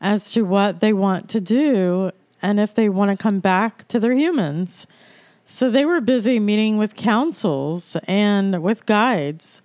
as 0.00 0.32
to 0.32 0.42
what 0.42 0.80
they 0.80 0.94
want 0.94 1.28
to 1.28 1.40
do 1.40 2.12
and 2.40 2.58
if 2.58 2.74
they 2.74 2.88
want 2.88 3.10
to 3.10 3.22
come 3.22 3.40
back 3.40 3.86
to 3.88 4.00
their 4.00 4.14
humans. 4.14 4.86
So 5.52 5.68
they 5.68 5.84
were 5.84 6.00
busy 6.00 6.38
meeting 6.38 6.78
with 6.78 6.94
councils 6.94 7.96
and 8.06 8.62
with 8.62 8.86
guides 8.86 9.62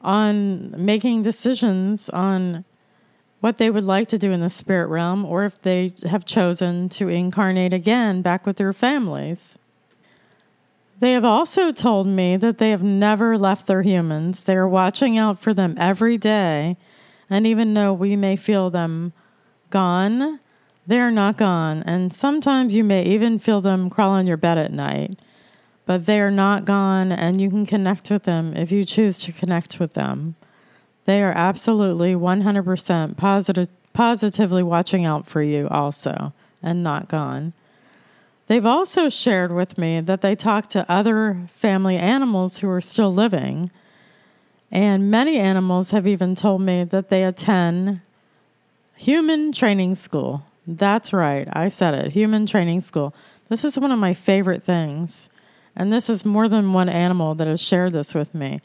on 0.00 0.72
making 0.74 1.20
decisions 1.20 2.08
on 2.08 2.64
what 3.40 3.58
they 3.58 3.70
would 3.70 3.84
like 3.84 4.08
to 4.08 4.18
do 4.18 4.32
in 4.32 4.40
the 4.40 4.48
spirit 4.48 4.86
realm 4.86 5.26
or 5.26 5.44
if 5.44 5.60
they 5.60 5.92
have 6.08 6.24
chosen 6.24 6.88
to 6.88 7.08
incarnate 7.08 7.74
again 7.74 8.22
back 8.22 8.46
with 8.46 8.56
their 8.56 8.72
families. 8.72 9.58
They 10.98 11.12
have 11.12 11.26
also 11.26 11.72
told 11.72 12.06
me 12.06 12.38
that 12.38 12.56
they 12.56 12.70
have 12.70 12.82
never 12.82 13.36
left 13.36 13.66
their 13.66 13.82
humans. 13.82 14.44
They 14.44 14.56
are 14.56 14.66
watching 14.66 15.18
out 15.18 15.42
for 15.42 15.52
them 15.52 15.74
every 15.76 16.16
day. 16.16 16.78
And 17.28 17.46
even 17.46 17.74
though 17.74 17.92
we 17.92 18.16
may 18.16 18.34
feel 18.34 18.70
them 18.70 19.12
gone, 19.68 20.40
they're 20.88 21.10
not 21.10 21.36
gone. 21.36 21.82
And 21.84 22.12
sometimes 22.12 22.74
you 22.74 22.82
may 22.82 23.04
even 23.04 23.38
feel 23.38 23.60
them 23.60 23.90
crawl 23.90 24.10
on 24.10 24.26
your 24.26 24.38
bed 24.38 24.58
at 24.58 24.72
night. 24.72 25.18
But 25.86 26.06
they 26.06 26.20
are 26.20 26.30
not 26.30 26.64
gone, 26.64 27.12
and 27.12 27.40
you 27.40 27.48
can 27.48 27.64
connect 27.64 28.10
with 28.10 28.24
them 28.24 28.56
if 28.56 28.72
you 28.72 28.84
choose 28.84 29.18
to 29.20 29.32
connect 29.32 29.78
with 29.78 29.94
them. 29.94 30.34
They 31.04 31.22
are 31.22 31.32
absolutely 31.32 32.14
100% 32.14 33.16
positive, 33.16 33.68
positively 33.92 34.62
watching 34.62 35.04
out 35.04 35.28
for 35.28 35.42
you, 35.42 35.68
also, 35.68 36.32
and 36.62 36.82
not 36.82 37.08
gone. 37.08 37.54
They've 38.46 38.66
also 38.66 39.10
shared 39.10 39.52
with 39.52 39.76
me 39.76 40.00
that 40.00 40.22
they 40.22 40.34
talk 40.34 40.68
to 40.68 40.90
other 40.90 41.46
family 41.48 41.96
animals 41.96 42.58
who 42.58 42.70
are 42.70 42.80
still 42.80 43.12
living. 43.12 43.70
And 44.70 45.10
many 45.10 45.38
animals 45.38 45.90
have 45.90 46.06
even 46.06 46.34
told 46.34 46.62
me 46.62 46.84
that 46.84 47.10
they 47.10 47.24
attend 47.24 48.00
human 48.96 49.52
training 49.52 49.94
school. 49.94 50.44
That's 50.70 51.14
right. 51.14 51.48
I 51.50 51.68
said 51.68 51.94
it. 51.94 52.12
Human 52.12 52.44
training 52.44 52.82
school. 52.82 53.14
This 53.48 53.64
is 53.64 53.78
one 53.78 53.90
of 53.90 53.98
my 53.98 54.12
favorite 54.12 54.62
things. 54.62 55.30
And 55.74 55.90
this 55.90 56.10
is 56.10 56.26
more 56.26 56.46
than 56.46 56.74
one 56.74 56.90
animal 56.90 57.34
that 57.36 57.46
has 57.46 57.62
shared 57.62 57.94
this 57.94 58.14
with 58.14 58.34
me. 58.34 58.60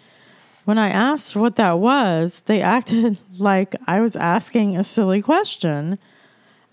When 0.66 0.78
I 0.78 0.90
asked 0.90 1.34
what 1.34 1.56
that 1.56 1.80
was, 1.80 2.42
they 2.42 2.62
acted 2.76 3.20
like 3.38 3.74
I 3.88 4.02
was 4.02 4.18
asking 4.18 4.76
a 4.76 4.84
silly 4.84 5.22
question 5.22 5.98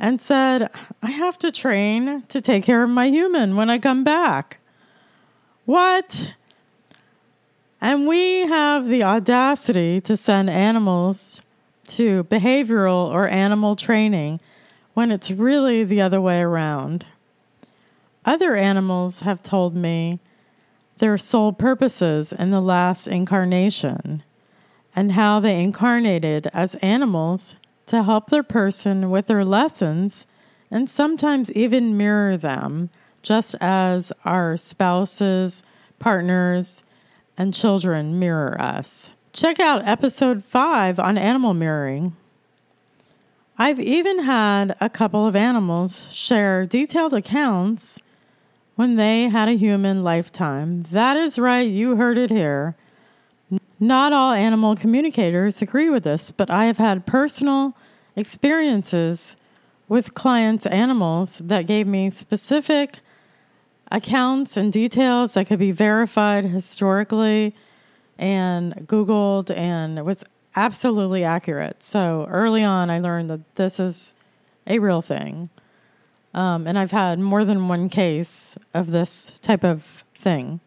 and 0.00 0.20
said, 0.20 0.68
I 1.00 1.12
have 1.12 1.38
to 1.38 1.52
train 1.52 2.22
to 2.22 2.40
take 2.40 2.64
care 2.64 2.82
of 2.82 2.90
my 2.90 3.06
human 3.06 3.54
when 3.54 3.70
I 3.70 3.78
come 3.78 4.02
back. 4.02 4.58
What? 5.64 6.34
And 7.80 8.08
we 8.08 8.40
have 8.48 8.88
the 8.88 9.04
audacity 9.04 10.00
to 10.00 10.16
send 10.16 10.50
animals 10.50 11.40
to 11.86 12.24
behavioral 12.24 13.08
or 13.08 13.28
animal 13.28 13.76
training 13.76 14.40
when 14.94 15.10
it's 15.10 15.30
really 15.30 15.84
the 15.84 16.00
other 16.00 16.20
way 16.20 16.40
around. 16.40 17.06
Other 18.24 18.56
animals 18.56 19.20
have 19.20 19.42
told 19.42 19.74
me 19.74 20.18
their 20.98 21.16
sole 21.16 21.52
purposes 21.52 22.32
in 22.32 22.50
the 22.50 22.60
last 22.60 23.06
incarnation 23.06 24.22
and 24.94 25.12
how 25.12 25.40
they 25.40 25.62
incarnated 25.62 26.48
as 26.52 26.74
animals 26.76 27.56
to 27.86 28.02
help 28.02 28.28
their 28.28 28.42
person 28.42 29.10
with 29.10 29.26
their 29.26 29.44
lessons 29.44 30.26
and 30.70 30.88
sometimes 30.88 31.50
even 31.52 31.96
mirror 31.96 32.36
them, 32.36 32.90
just 33.22 33.56
as 33.60 34.12
our 34.24 34.56
spouses, 34.56 35.62
partners, 35.98 36.84
and 37.36 37.52
children 37.52 38.18
mirror 38.18 38.60
us. 38.60 39.10
Check 39.32 39.58
out 39.58 39.86
episode 39.86 40.44
5 40.44 41.00
on 41.00 41.18
animal 41.18 41.54
mirroring. 41.54 42.14
I've 43.60 43.78
even 43.78 44.20
had 44.20 44.74
a 44.80 44.88
couple 44.88 45.26
of 45.26 45.36
animals 45.36 46.10
share 46.14 46.64
detailed 46.64 47.12
accounts 47.12 48.00
when 48.74 48.96
they 48.96 49.28
had 49.28 49.50
a 49.50 49.52
human 49.52 50.02
lifetime. 50.02 50.84
That 50.84 51.18
is 51.18 51.38
right, 51.38 51.68
you 51.68 51.96
heard 51.96 52.16
it 52.16 52.30
here. 52.30 52.74
Not 53.78 54.14
all 54.14 54.32
animal 54.32 54.76
communicators 54.76 55.60
agree 55.60 55.90
with 55.90 56.04
this, 56.04 56.30
but 56.30 56.48
I 56.48 56.64
have 56.64 56.78
had 56.78 57.04
personal 57.04 57.76
experiences 58.16 59.36
with 59.90 60.14
clients' 60.14 60.64
animals 60.64 61.42
that 61.44 61.66
gave 61.66 61.86
me 61.86 62.08
specific 62.08 63.00
accounts 63.92 64.56
and 64.56 64.72
details 64.72 65.34
that 65.34 65.48
could 65.48 65.58
be 65.58 65.70
verified 65.70 66.46
historically 66.46 67.54
and 68.18 68.72
Googled 68.88 69.54
and 69.54 70.02
was 70.06 70.24
absolutely 70.56 71.24
accurate. 71.24 71.82
So 71.82 72.26
early 72.28 72.62
on, 72.62 72.90
I 72.90 73.00
learned 73.00 73.30
that 73.30 73.54
this 73.56 73.80
is 73.80 74.14
a 74.66 74.78
real 74.78 75.02
thing. 75.02 75.50
Um, 76.32 76.66
and 76.66 76.78
I've 76.78 76.92
had 76.92 77.18
more 77.18 77.44
than 77.44 77.68
one 77.68 77.88
case 77.88 78.56
of 78.72 78.90
this 78.90 79.38
type 79.40 79.64
of 79.64 80.04
thing. 80.14 80.60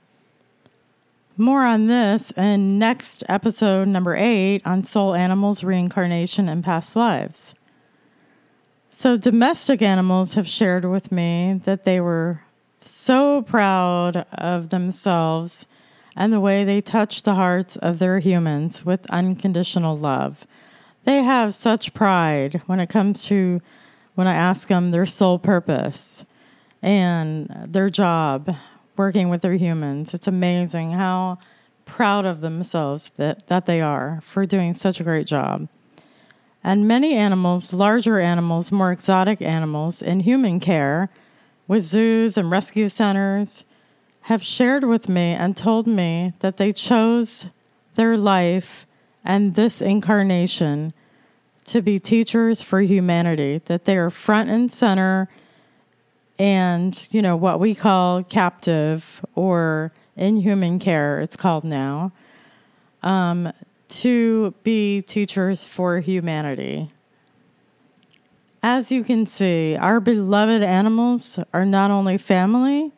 More 1.37 1.63
on 1.65 1.87
this 1.87 2.31
in 2.31 2.77
next 2.77 3.23
episode 3.27 3.87
number 3.87 4.15
eight 4.15 4.61
on 4.65 4.83
soul 4.83 5.15
animals, 5.15 5.63
reincarnation, 5.63 6.47
and 6.47 6.63
past 6.63 6.95
lives. 6.95 7.55
So, 8.91 9.17
domestic 9.17 9.81
animals 9.81 10.35
have 10.35 10.47
shared 10.47 10.85
with 10.85 11.11
me 11.11 11.59
that 11.63 11.85
they 11.85 11.99
were 11.99 12.41
so 12.81 13.41
proud 13.41 14.27
of 14.31 14.69
themselves 14.69 15.65
and 16.15 16.32
the 16.32 16.39
way 16.39 16.63
they 16.63 16.82
touch 16.82 17.24
the 17.24 17.36
hearts 17.36 17.75
of 17.77 18.00
their 18.00 18.20
humans 18.20 18.86
with 18.86 19.10
unconditional 19.10 19.98
love. 19.98 20.46
They 21.03 21.24
have 21.24 21.53
such 21.55 21.93
pride 21.93 22.62
when 22.65 22.79
it 22.79 22.89
comes 22.89 23.25
to 23.25 23.62
when 24.15 24.27
I 24.27 24.36
ask 24.36 24.67
them 24.67 24.91
their 24.91 25.05
sole 25.05 25.39
purpose 25.39 26.24
and 26.82 27.48
their 27.67 27.89
job 27.89 28.55
working 28.96 29.29
with 29.29 29.41
their 29.41 29.55
humans. 29.55 30.13
It's 30.13 30.27
amazing 30.27 30.91
how 30.91 31.39
proud 31.86 32.25
of 32.25 32.41
themselves 32.41 33.12
that, 33.17 33.48
that 33.48 33.65
they 33.65 33.82
are 33.82 34.20
for 34.22 34.46
doing 34.46 34.74
such 34.74 35.00
a 35.00 35.03
great 35.03 35.27
job. 35.27 35.67
And 36.63 36.88
many 36.88 37.15
animals, 37.15 37.74
larger 37.74 38.20
animals, 38.20 38.72
more 38.72 38.91
exotic 38.91 39.41
animals 39.41 40.01
in 40.01 40.22
human 40.22 40.60
care, 40.60 41.10
with 41.67 41.82
zoos 41.82 42.38
and 42.38 42.51
rescue 42.51 42.88
centers, 42.88 43.65
have 44.24 44.44
shared 44.44 44.84
with 44.84 45.10
me 45.10 45.34
and 45.34 45.56
told 45.56 45.86
me 45.86 46.34
that 46.39 46.58
they 46.58 46.72
chose 46.72 47.48
their 47.96 48.15
life 48.18 48.86
and 49.24 49.56
this 49.56 49.82
incarnation 49.82 50.94
to 51.65 51.82
be 51.82 52.00
teachers 52.00 52.62
for 52.62 52.82
humanity, 52.82 53.62
that 53.65 53.86
they 53.86 53.98
are 53.98 54.10
front 54.10 54.50
and 54.50 54.72
center 54.72 55.30
and, 56.39 57.08
you 57.12 57.22
know, 57.22 57.36
what 57.36 57.60
we 57.60 57.75
call 57.75 58.24
captive 58.24 59.24
or 59.36 59.92
inhuman 60.16 60.79
care, 60.79 61.20
it's 61.20 61.36
called 61.36 61.64
now, 61.64 62.12
um, 63.03 63.51
to 63.88 64.51
be 64.64 65.01
teachers 65.01 65.64
for 65.64 66.00
humanity. 66.00 66.90
As 68.64 68.92
you 68.92 69.03
can 69.03 69.25
see, 69.25 69.75
our 69.75 70.00
beloved 70.00 70.64
animals 70.64 71.40
are 71.53 71.66
not 71.66 71.92
only 71.92 72.18
family, 72.18 72.92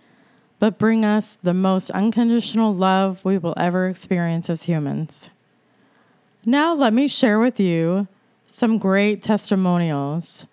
but 0.59 0.77
bring 0.77 1.03
us 1.03 1.37
the 1.43 1.53
most 1.53 1.91
unconditional 1.91 2.73
love 2.73 3.23
we 3.25 3.37
will 3.37 3.53
ever 3.57 3.87
experience 3.87 4.49
as 4.49 4.63
humans. 4.63 5.29
Now, 6.45 6.73
let 6.73 6.93
me 6.93 7.07
share 7.07 7.39
with 7.39 7.59
you 7.59 8.07
some 8.47 8.77
great 8.77 9.21
testimonials 9.21 10.45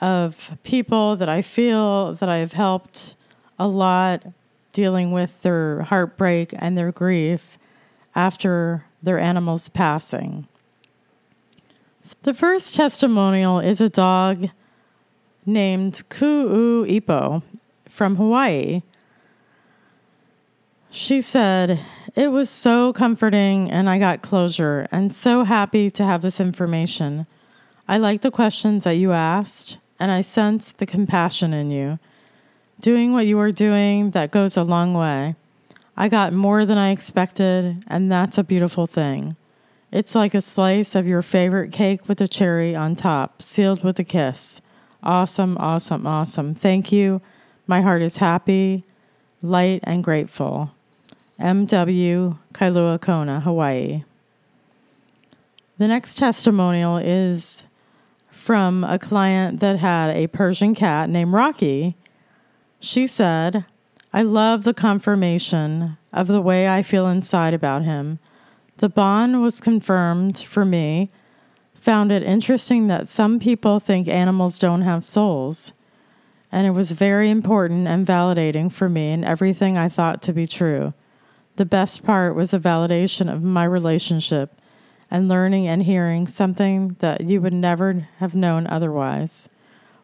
of 0.00 0.50
people 0.62 1.16
that 1.16 1.28
I 1.28 1.40
feel 1.40 2.14
that 2.14 2.28
I've 2.28 2.52
helped 2.52 3.16
a 3.58 3.66
lot 3.66 4.26
dealing 4.72 5.12
with 5.12 5.40
their 5.42 5.82
heartbreak 5.82 6.52
and 6.58 6.76
their 6.76 6.92
grief 6.92 7.56
after 8.14 8.84
their 9.02 9.18
animal's 9.18 9.68
passing. 9.68 10.46
The 12.24 12.34
first 12.34 12.74
testimonial 12.74 13.60
is 13.60 13.80
a 13.80 13.88
dog 13.88 14.50
named 15.46 16.02
Ku'u 16.10 16.84
Ipo 16.86 17.42
from 17.88 18.16
Hawaii. 18.16 18.82
She 20.96 21.22
said, 21.22 21.80
It 22.14 22.28
was 22.28 22.48
so 22.48 22.92
comforting 22.92 23.68
and 23.68 23.90
I 23.90 23.98
got 23.98 24.22
closure 24.22 24.86
and 24.92 25.12
so 25.12 25.42
happy 25.42 25.90
to 25.90 26.04
have 26.04 26.22
this 26.22 26.38
information. 26.38 27.26
I 27.88 27.98
like 27.98 28.20
the 28.20 28.30
questions 28.30 28.84
that 28.84 28.92
you 28.92 29.10
asked 29.10 29.78
and 29.98 30.12
I 30.12 30.20
sense 30.20 30.70
the 30.70 30.86
compassion 30.86 31.52
in 31.52 31.72
you. 31.72 31.98
Doing 32.78 33.12
what 33.12 33.26
you 33.26 33.40
are 33.40 33.50
doing, 33.50 34.12
that 34.12 34.30
goes 34.30 34.56
a 34.56 34.62
long 34.62 34.94
way. 34.94 35.34
I 35.96 36.08
got 36.08 36.32
more 36.32 36.64
than 36.64 36.78
I 36.78 36.92
expected, 36.92 37.82
and 37.88 38.10
that's 38.10 38.38
a 38.38 38.44
beautiful 38.44 38.86
thing. 38.86 39.34
It's 39.90 40.14
like 40.14 40.34
a 40.34 40.40
slice 40.40 40.94
of 40.94 41.08
your 41.08 41.22
favorite 41.22 41.72
cake 41.72 42.08
with 42.08 42.20
a 42.20 42.28
cherry 42.28 42.76
on 42.76 42.94
top, 42.94 43.42
sealed 43.42 43.82
with 43.82 43.98
a 43.98 44.04
kiss. 44.04 44.62
Awesome, 45.02 45.56
awesome, 45.58 46.06
awesome. 46.06 46.54
Thank 46.54 46.92
you. 46.92 47.20
My 47.66 47.80
heart 47.80 48.02
is 48.02 48.18
happy, 48.18 48.84
light, 49.42 49.80
and 49.82 50.04
grateful. 50.04 50.73
M.W. 51.38 52.36
Kailua 52.52 53.00
Kona, 53.00 53.40
Hawaii. 53.40 54.04
The 55.78 55.88
next 55.88 56.16
testimonial 56.16 56.96
is 56.98 57.64
from 58.30 58.84
a 58.84 58.98
client 58.98 59.58
that 59.60 59.78
had 59.78 60.10
a 60.10 60.28
Persian 60.28 60.74
cat 60.74 61.10
named 61.10 61.32
Rocky. 61.32 61.96
She 62.78 63.06
said, 63.06 63.64
I 64.12 64.22
love 64.22 64.62
the 64.62 64.74
confirmation 64.74 65.96
of 66.12 66.28
the 66.28 66.40
way 66.40 66.68
I 66.68 66.82
feel 66.82 67.08
inside 67.08 67.54
about 67.54 67.82
him. 67.82 68.20
The 68.76 68.88
bond 68.88 69.42
was 69.42 69.60
confirmed 69.60 70.38
for 70.38 70.64
me. 70.64 71.10
Found 71.74 72.12
it 72.12 72.22
interesting 72.22 72.86
that 72.86 73.08
some 73.08 73.40
people 73.40 73.80
think 73.80 74.06
animals 74.06 74.58
don't 74.58 74.82
have 74.82 75.04
souls. 75.04 75.72
And 76.52 76.66
it 76.66 76.70
was 76.70 76.92
very 76.92 77.28
important 77.28 77.88
and 77.88 78.06
validating 78.06 78.70
for 78.70 78.88
me 78.88 79.10
in 79.10 79.24
everything 79.24 79.76
I 79.76 79.88
thought 79.88 80.22
to 80.22 80.32
be 80.32 80.46
true. 80.46 80.94
The 81.56 81.64
best 81.64 82.02
part 82.02 82.34
was 82.34 82.52
a 82.52 82.58
validation 82.58 83.32
of 83.32 83.42
my 83.42 83.64
relationship 83.64 84.60
and 85.10 85.28
learning 85.28 85.68
and 85.68 85.84
hearing 85.84 86.26
something 86.26 86.96
that 86.98 87.22
you 87.28 87.40
would 87.40 87.52
never 87.52 88.08
have 88.18 88.34
known 88.34 88.66
otherwise. 88.66 89.48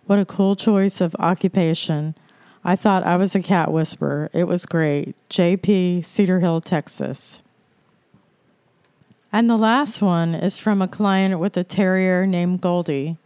What 0.07 0.21
a 0.21 0.25
cool 0.25 0.55
choice 0.55 1.01
of 1.01 1.17
occupation. 1.19 2.15
I 2.65 2.77
thought 2.77 3.03
I 3.03 3.17
was 3.17 3.35
a 3.35 3.43
cat 3.43 3.73
whisperer. 3.73 4.31
It 4.33 4.45
was 4.45 4.67
great. 4.67 5.17
JP, 5.29 6.05
Cedar 6.05 6.41
Hill, 6.41 6.61
Texas. 6.61 7.43
And 9.33 9.49
the 9.49 9.57
last 9.57 10.03
one 10.03 10.35
is 10.35 10.59
from 10.59 10.83
a 10.83 10.89
client 10.89 11.39
with 11.41 11.57
a 11.57 11.65
terrier 11.65 12.27
named 12.27 12.61
Goldie. 12.61 13.17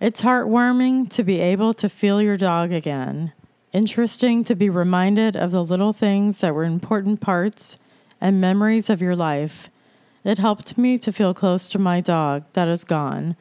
It's 0.00 0.22
heartwarming 0.22 1.10
to 1.10 1.22
be 1.22 1.40
able 1.40 1.74
to 1.74 1.88
feel 1.88 2.20
your 2.20 2.36
dog 2.36 2.72
again. 2.72 3.32
Interesting 3.74 4.44
to 4.44 4.54
be 4.54 4.70
reminded 4.70 5.34
of 5.36 5.50
the 5.50 5.64
little 5.64 5.92
things 5.92 6.40
that 6.42 6.54
were 6.54 6.62
important 6.62 7.20
parts 7.20 7.76
and 8.20 8.40
memories 8.40 8.88
of 8.88 9.02
your 9.02 9.16
life. 9.16 9.68
It 10.22 10.38
helped 10.38 10.78
me 10.78 10.96
to 10.98 11.12
feel 11.12 11.34
close 11.34 11.66
to 11.70 11.80
my 11.80 12.00
dog 12.00 12.44
that 12.52 12.68
is 12.68 12.84
gone 12.84 13.34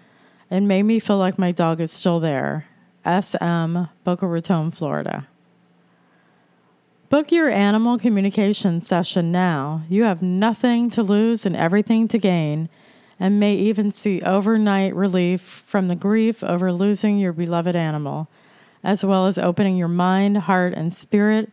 and 0.49 0.67
made 0.67 0.83
me 0.83 0.97
feel 0.97 1.19
like 1.19 1.37
my 1.37 1.51
dog 1.51 1.79
is 1.79 1.91
still 1.91 2.19
there. 2.19 2.65
SM, 3.05 3.77
Boca 4.03 4.25
Raton, 4.25 4.71
Florida. 4.71 5.27
Book 7.09 7.31
your 7.31 7.51
animal 7.51 7.99
communication 7.99 8.81
session 8.81 9.31
now. 9.31 9.83
You 9.87 10.01
have 10.05 10.23
nothing 10.23 10.89
to 10.91 11.03
lose 11.03 11.45
and 11.45 11.55
everything 11.55 12.07
to 12.07 12.17
gain, 12.17 12.69
and 13.19 13.39
may 13.39 13.53
even 13.53 13.93
see 13.93 14.19
overnight 14.23 14.95
relief 14.95 15.41
from 15.41 15.89
the 15.89 15.95
grief 15.95 16.43
over 16.43 16.73
losing 16.73 17.19
your 17.19 17.33
beloved 17.33 17.75
animal, 17.75 18.29
as 18.83 19.05
well 19.05 19.27
as 19.27 19.37
opening 19.37 19.77
your 19.77 19.87
mind, 19.87 20.37
heart, 20.39 20.73
and 20.73 20.91
spirit 20.93 21.51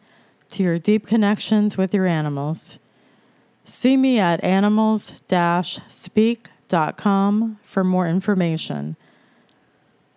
to 0.51 0.63
your 0.63 0.79
deep 0.79 1.07
connections 1.07 1.79
with 1.79 1.95
your 1.95 2.07
animals. 2.07 2.79
See 3.65 3.97
me 3.97 4.19
at 4.19 4.43
animals 4.43 5.23
speak.com 5.89 7.59
for 7.63 7.85
more 7.85 8.09
information. 8.09 8.97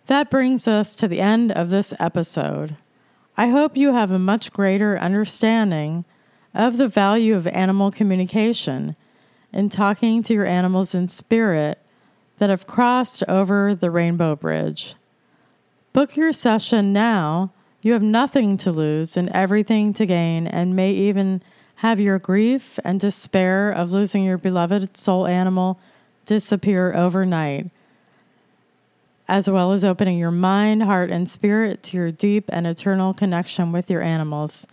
That 0.08 0.32
brings 0.32 0.67
us 0.67 0.95
to 0.95 1.08
the 1.08 1.21
end 1.21 1.52
of 1.52 1.69
this 1.69 1.93
episode. 1.99 2.76
I 3.38 3.47
hope 3.47 3.78
you 3.78 3.93
have 3.93 4.12
a 4.12 4.19
much 4.19 4.52
greater 4.52 4.97
understanding 4.97 6.06
of 6.54 6.78
the 6.78 6.88
value 6.88 7.36
of 7.36 7.47
animal 7.47 7.91
communication 7.91 8.95
in 9.52 9.69
talking 9.69 10.23
to 10.23 10.34
your 10.34 10.45
animals 10.45 10.93
in 10.93 11.08
spirit 11.08 11.80
that 12.39 12.49
have 12.49 12.67
crossed 12.67 13.23
over 13.28 13.76
the 13.76 13.91
Rainbow 13.91 14.36
Bridge. 14.36 14.95
Book 15.93 16.17
your 16.17 16.34
session 16.34 16.91
now. 16.91 17.51
You 17.84 17.93
have 17.93 18.01
nothing 18.01 18.58
to 18.58 18.71
lose 18.71 19.15
and 19.15 19.29
everything 19.29 19.93
to 19.93 20.08
gain, 20.08 20.47
and 20.47 20.75
may 20.75 20.91
even 20.91 21.43
have 21.75 21.99
your 21.99 22.17
grief 22.17 22.79
and 22.84 22.99
despair 22.99 23.69
of 23.71 23.91
losing 23.91 24.23
your 24.23 24.39
beloved 24.39 24.97
soul 24.97 25.27
animal 25.27 25.79
disappear 26.25 26.95
overnight, 26.95 27.69
as 29.27 29.47
well 29.47 29.71
as 29.71 29.86
opening 29.86 30.17
your 30.17 30.32
mind, 30.32 30.82
heart, 30.82 31.12
and 31.12 31.29
spirit 31.29 31.84
to 31.84 31.97
your 31.97 32.10
deep 32.10 32.45
and 32.49 32.65
eternal 32.65 33.13
connection 33.13 33.71
with 33.71 33.91
your 33.91 34.01
animals. 34.01 34.65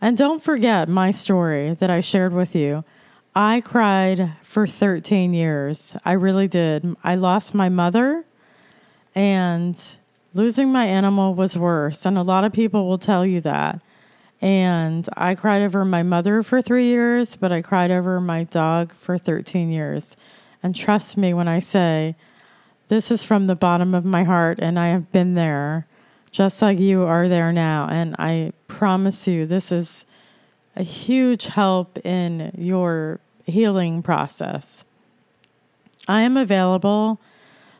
And 0.00 0.16
don't 0.16 0.42
forget 0.42 0.88
my 0.88 1.10
story 1.10 1.74
that 1.74 1.90
I 1.90 1.98
shared 1.98 2.32
with 2.32 2.54
you. 2.54 2.84
I 3.34 3.60
cried 3.60 4.34
for 4.42 4.68
13 4.68 5.34
years. 5.34 5.96
I 6.04 6.12
really 6.12 6.46
did. 6.46 6.94
I 7.02 7.16
lost 7.16 7.54
my 7.54 7.68
mother, 7.68 8.24
and 9.16 9.96
losing 10.34 10.70
my 10.70 10.84
animal 10.84 11.34
was 11.34 11.56
worse. 11.56 12.04
And 12.04 12.18
a 12.18 12.22
lot 12.22 12.44
of 12.44 12.52
people 12.52 12.86
will 12.86 12.98
tell 12.98 13.24
you 13.24 13.40
that. 13.42 13.80
And 14.40 15.08
I 15.16 15.34
cried 15.34 15.62
over 15.62 15.84
my 15.84 16.02
mother 16.02 16.42
for 16.42 16.60
three 16.60 16.86
years, 16.86 17.36
but 17.36 17.52
I 17.52 17.62
cried 17.62 17.90
over 17.90 18.20
my 18.20 18.44
dog 18.44 18.92
for 18.94 19.16
13 19.16 19.70
years. 19.70 20.16
And 20.62 20.74
trust 20.74 21.16
me 21.16 21.32
when 21.32 21.48
I 21.48 21.60
say, 21.60 22.16
this 22.88 23.10
is 23.10 23.24
from 23.24 23.46
the 23.46 23.54
bottom 23.54 23.94
of 23.94 24.04
my 24.04 24.24
heart, 24.24 24.58
and 24.60 24.78
I 24.78 24.88
have 24.88 25.10
been 25.10 25.34
there 25.34 25.86
just 26.30 26.60
like 26.60 26.78
you 26.78 27.04
are 27.04 27.28
there 27.28 27.52
now. 27.52 27.88
And 27.88 28.16
I 28.18 28.52
promise 28.66 29.26
you, 29.28 29.46
this 29.46 29.72
is 29.72 30.04
a 30.76 30.82
huge 30.82 31.46
help 31.46 32.04
in 32.04 32.52
your 32.58 33.20
healing 33.46 34.02
process. 34.02 34.84
I 36.08 36.22
am 36.22 36.36
available 36.36 37.20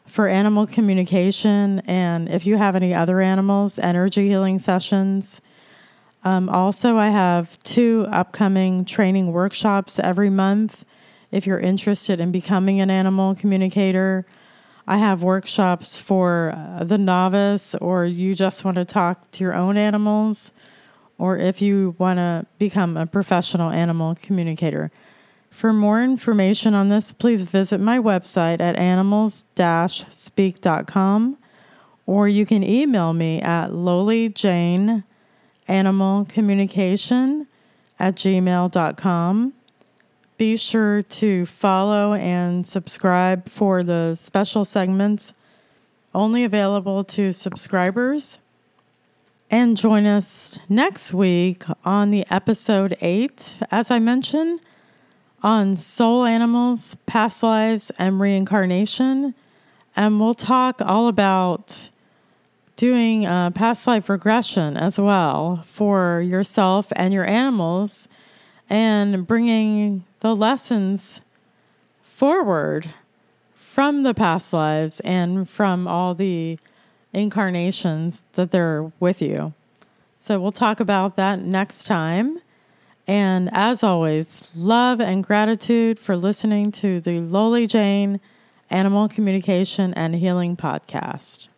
for 0.07 0.29
animal 0.29 0.67
communication, 0.67 1.81
and 1.87 2.29
if 2.29 2.47
you 2.47 2.57
have 2.57 2.77
any 2.77 2.95
other 2.95 3.21
animals, 3.21 3.79
energy 3.79 4.29
healing 4.29 4.59
sessions. 4.59 5.41
Um, 6.25 6.49
also, 6.49 6.97
I 6.97 7.09
have 7.09 7.59
two 7.63 8.07
upcoming 8.11 8.85
training 8.85 9.33
workshops 9.33 9.99
every 9.99 10.31
month. 10.31 10.85
If 11.31 11.47
you're 11.47 11.61
interested 11.61 12.21
in 12.21 12.33
becoming 12.33 12.81
an 12.81 12.91
animal 12.91 13.35
communicator, 13.35 14.25
I 14.87 14.99
have 14.99 15.23
workshops 15.23 15.99
for 15.99 16.55
uh, 16.55 16.85
the 16.85 16.99
novice, 16.99 17.75
or 17.75 18.05
you 18.05 18.35
just 18.35 18.65
want 18.65 18.77
to 18.77 18.85
talk 18.85 19.31
to 19.33 19.45
your 19.45 19.55
own 19.55 19.77
animals, 19.77 20.53
or 21.19 21.39
if 21.39 21.63
you 21.63 21.95
want 21.99 22.19
to 22.19 22.47
become 22.59 22.97
a 22.97 23.07
professional 23.07 23.71
animal 23.71 24.15
communicator. 24.15 24.91
For 25.55 25.73
more 25.73 26.03
information 26.03 26.75
on 26.75 26.89
this, 26.89 27.13
please 27.13 27.43
visit 27.43 27.79
my 27.79 28.01
website 28.01 28.61
at 28.61 28.75
animals 28.75 29.45
speak.com, 30.11 31.39
or 32.07 32.27
you 32.27 32.45
can 32.45 32.65
email 32.65 33.13
me 33.13 33.41
at 33.41 33.71
lolijane 33.71 35.05
at 38.01 38.17
gmail.com. 38.17 39.53
Be 40.37 40.57
sure 40.57 41.03
to 41.03 41.47
follow 41.47 42.15
and 42.15 42.67
subscribe 42.67 43.49
for 43.49 43.85
the 43.85 44.17
special 44.17 44.65
segments 44.65 45.35
only 46.13 46.43
available 46.43 47.05
to 47.05 47.31
subscribers. 47.31 48.41
And 49.53 49.77
join 49.77 50.05
us 50.05 50.59
next 50.69 51.15
week 51.15 51.63
on 51.85 52.11
the 52.11 52.27
episode 52.29 52.97
8. 53.01 53.59
As 53.71 53.93
I 53.93 54.01
mentioned, 54.01 54.59
on 55.45 55.77
soul 55.77 56.25
animals, 56.25 56.97
past 57.05 57.43
lives, 57.43 57.93
and 57.99 58.19
reincarnation. 58.19 59.35
And 59.95 60.19
we'll 60.19 60.35
talk 60.35 60.81
all 60.81 61.07
about 61.07 61.91
doing 62.77 63.27
a 63.27 63.53
past 63.55 63.87
life 63.87 64.09
regression 64.09 64.77
as 64.77 64.99
well 64.99 65.63
for 65.67 66.23
yourself 66.23 66.93
and 66.97 67.13
your 67.13 67.27
animals 67.27 68.09
and 68.71 69.27
bringing 69.27 70.05
the 70.21 70.35
lessons 70.35 71.21
forward 72.03 72.89
from 73.55 74.03
the 74.03 74.15
past 74.15 74.53
lives 74.53 75.01
and 75.01 75.49
from 75.49 75.87
all 75.87 76.15
the 76.15 76.59
incarnations 77.13 78.25
that 78.33 78.51
they're 78.51 78.91
with 78.99 79.21
you. 79.21 79.53
So 80.19 80.41
we'll 80.41 80.53
talk 80.53 80.81
about 80.81 81.17
that 81.17 81.41
next 81.41 81.85
time. 81.85 82.41
And 83.07 83.51
as 83.53 83.83
always, 83.83 84.51
love 84.57 85.01
and 85.01 85.23
gratitude 85.23 85.99
for 85.99 86.17
listening 86.17 86.73
to 86.73 87.01
the 87.01 87.21
Loli 87.21 87.69
Jane 87.69 88.19
Animal 88.71 89.09
Communication 89.09 89.93
and 89.95 90.15
Healing 90.15 90.57
Podcast. 90.57 91.49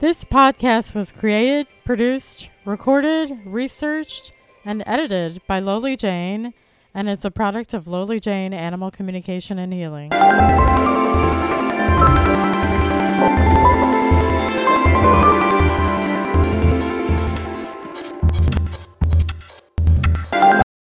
This 0.00 0.24
podcast 0.24 0.94
was 0.94 1.12
created, 1.12 1.68
produced, 1.84 2.50
recorded, 2.64 3.40
researched, 3.46 4.32
and 4.64 4.82
edited 4.86 5.40
by 5.46 5.60
Loli 5.60 5.98
Jane 5.98 6.54
and 6.94 7.08
is 7.08 7.24
a 7.24 7.30
product 7.30 7.74
of 7.74 7.84
Loli 7.84 8.20
Jane 8.20 8.52
Animal 8.52 8.90
Communication 8.90 9.58
and 9.58 9.72
Healing. 9.72 10.10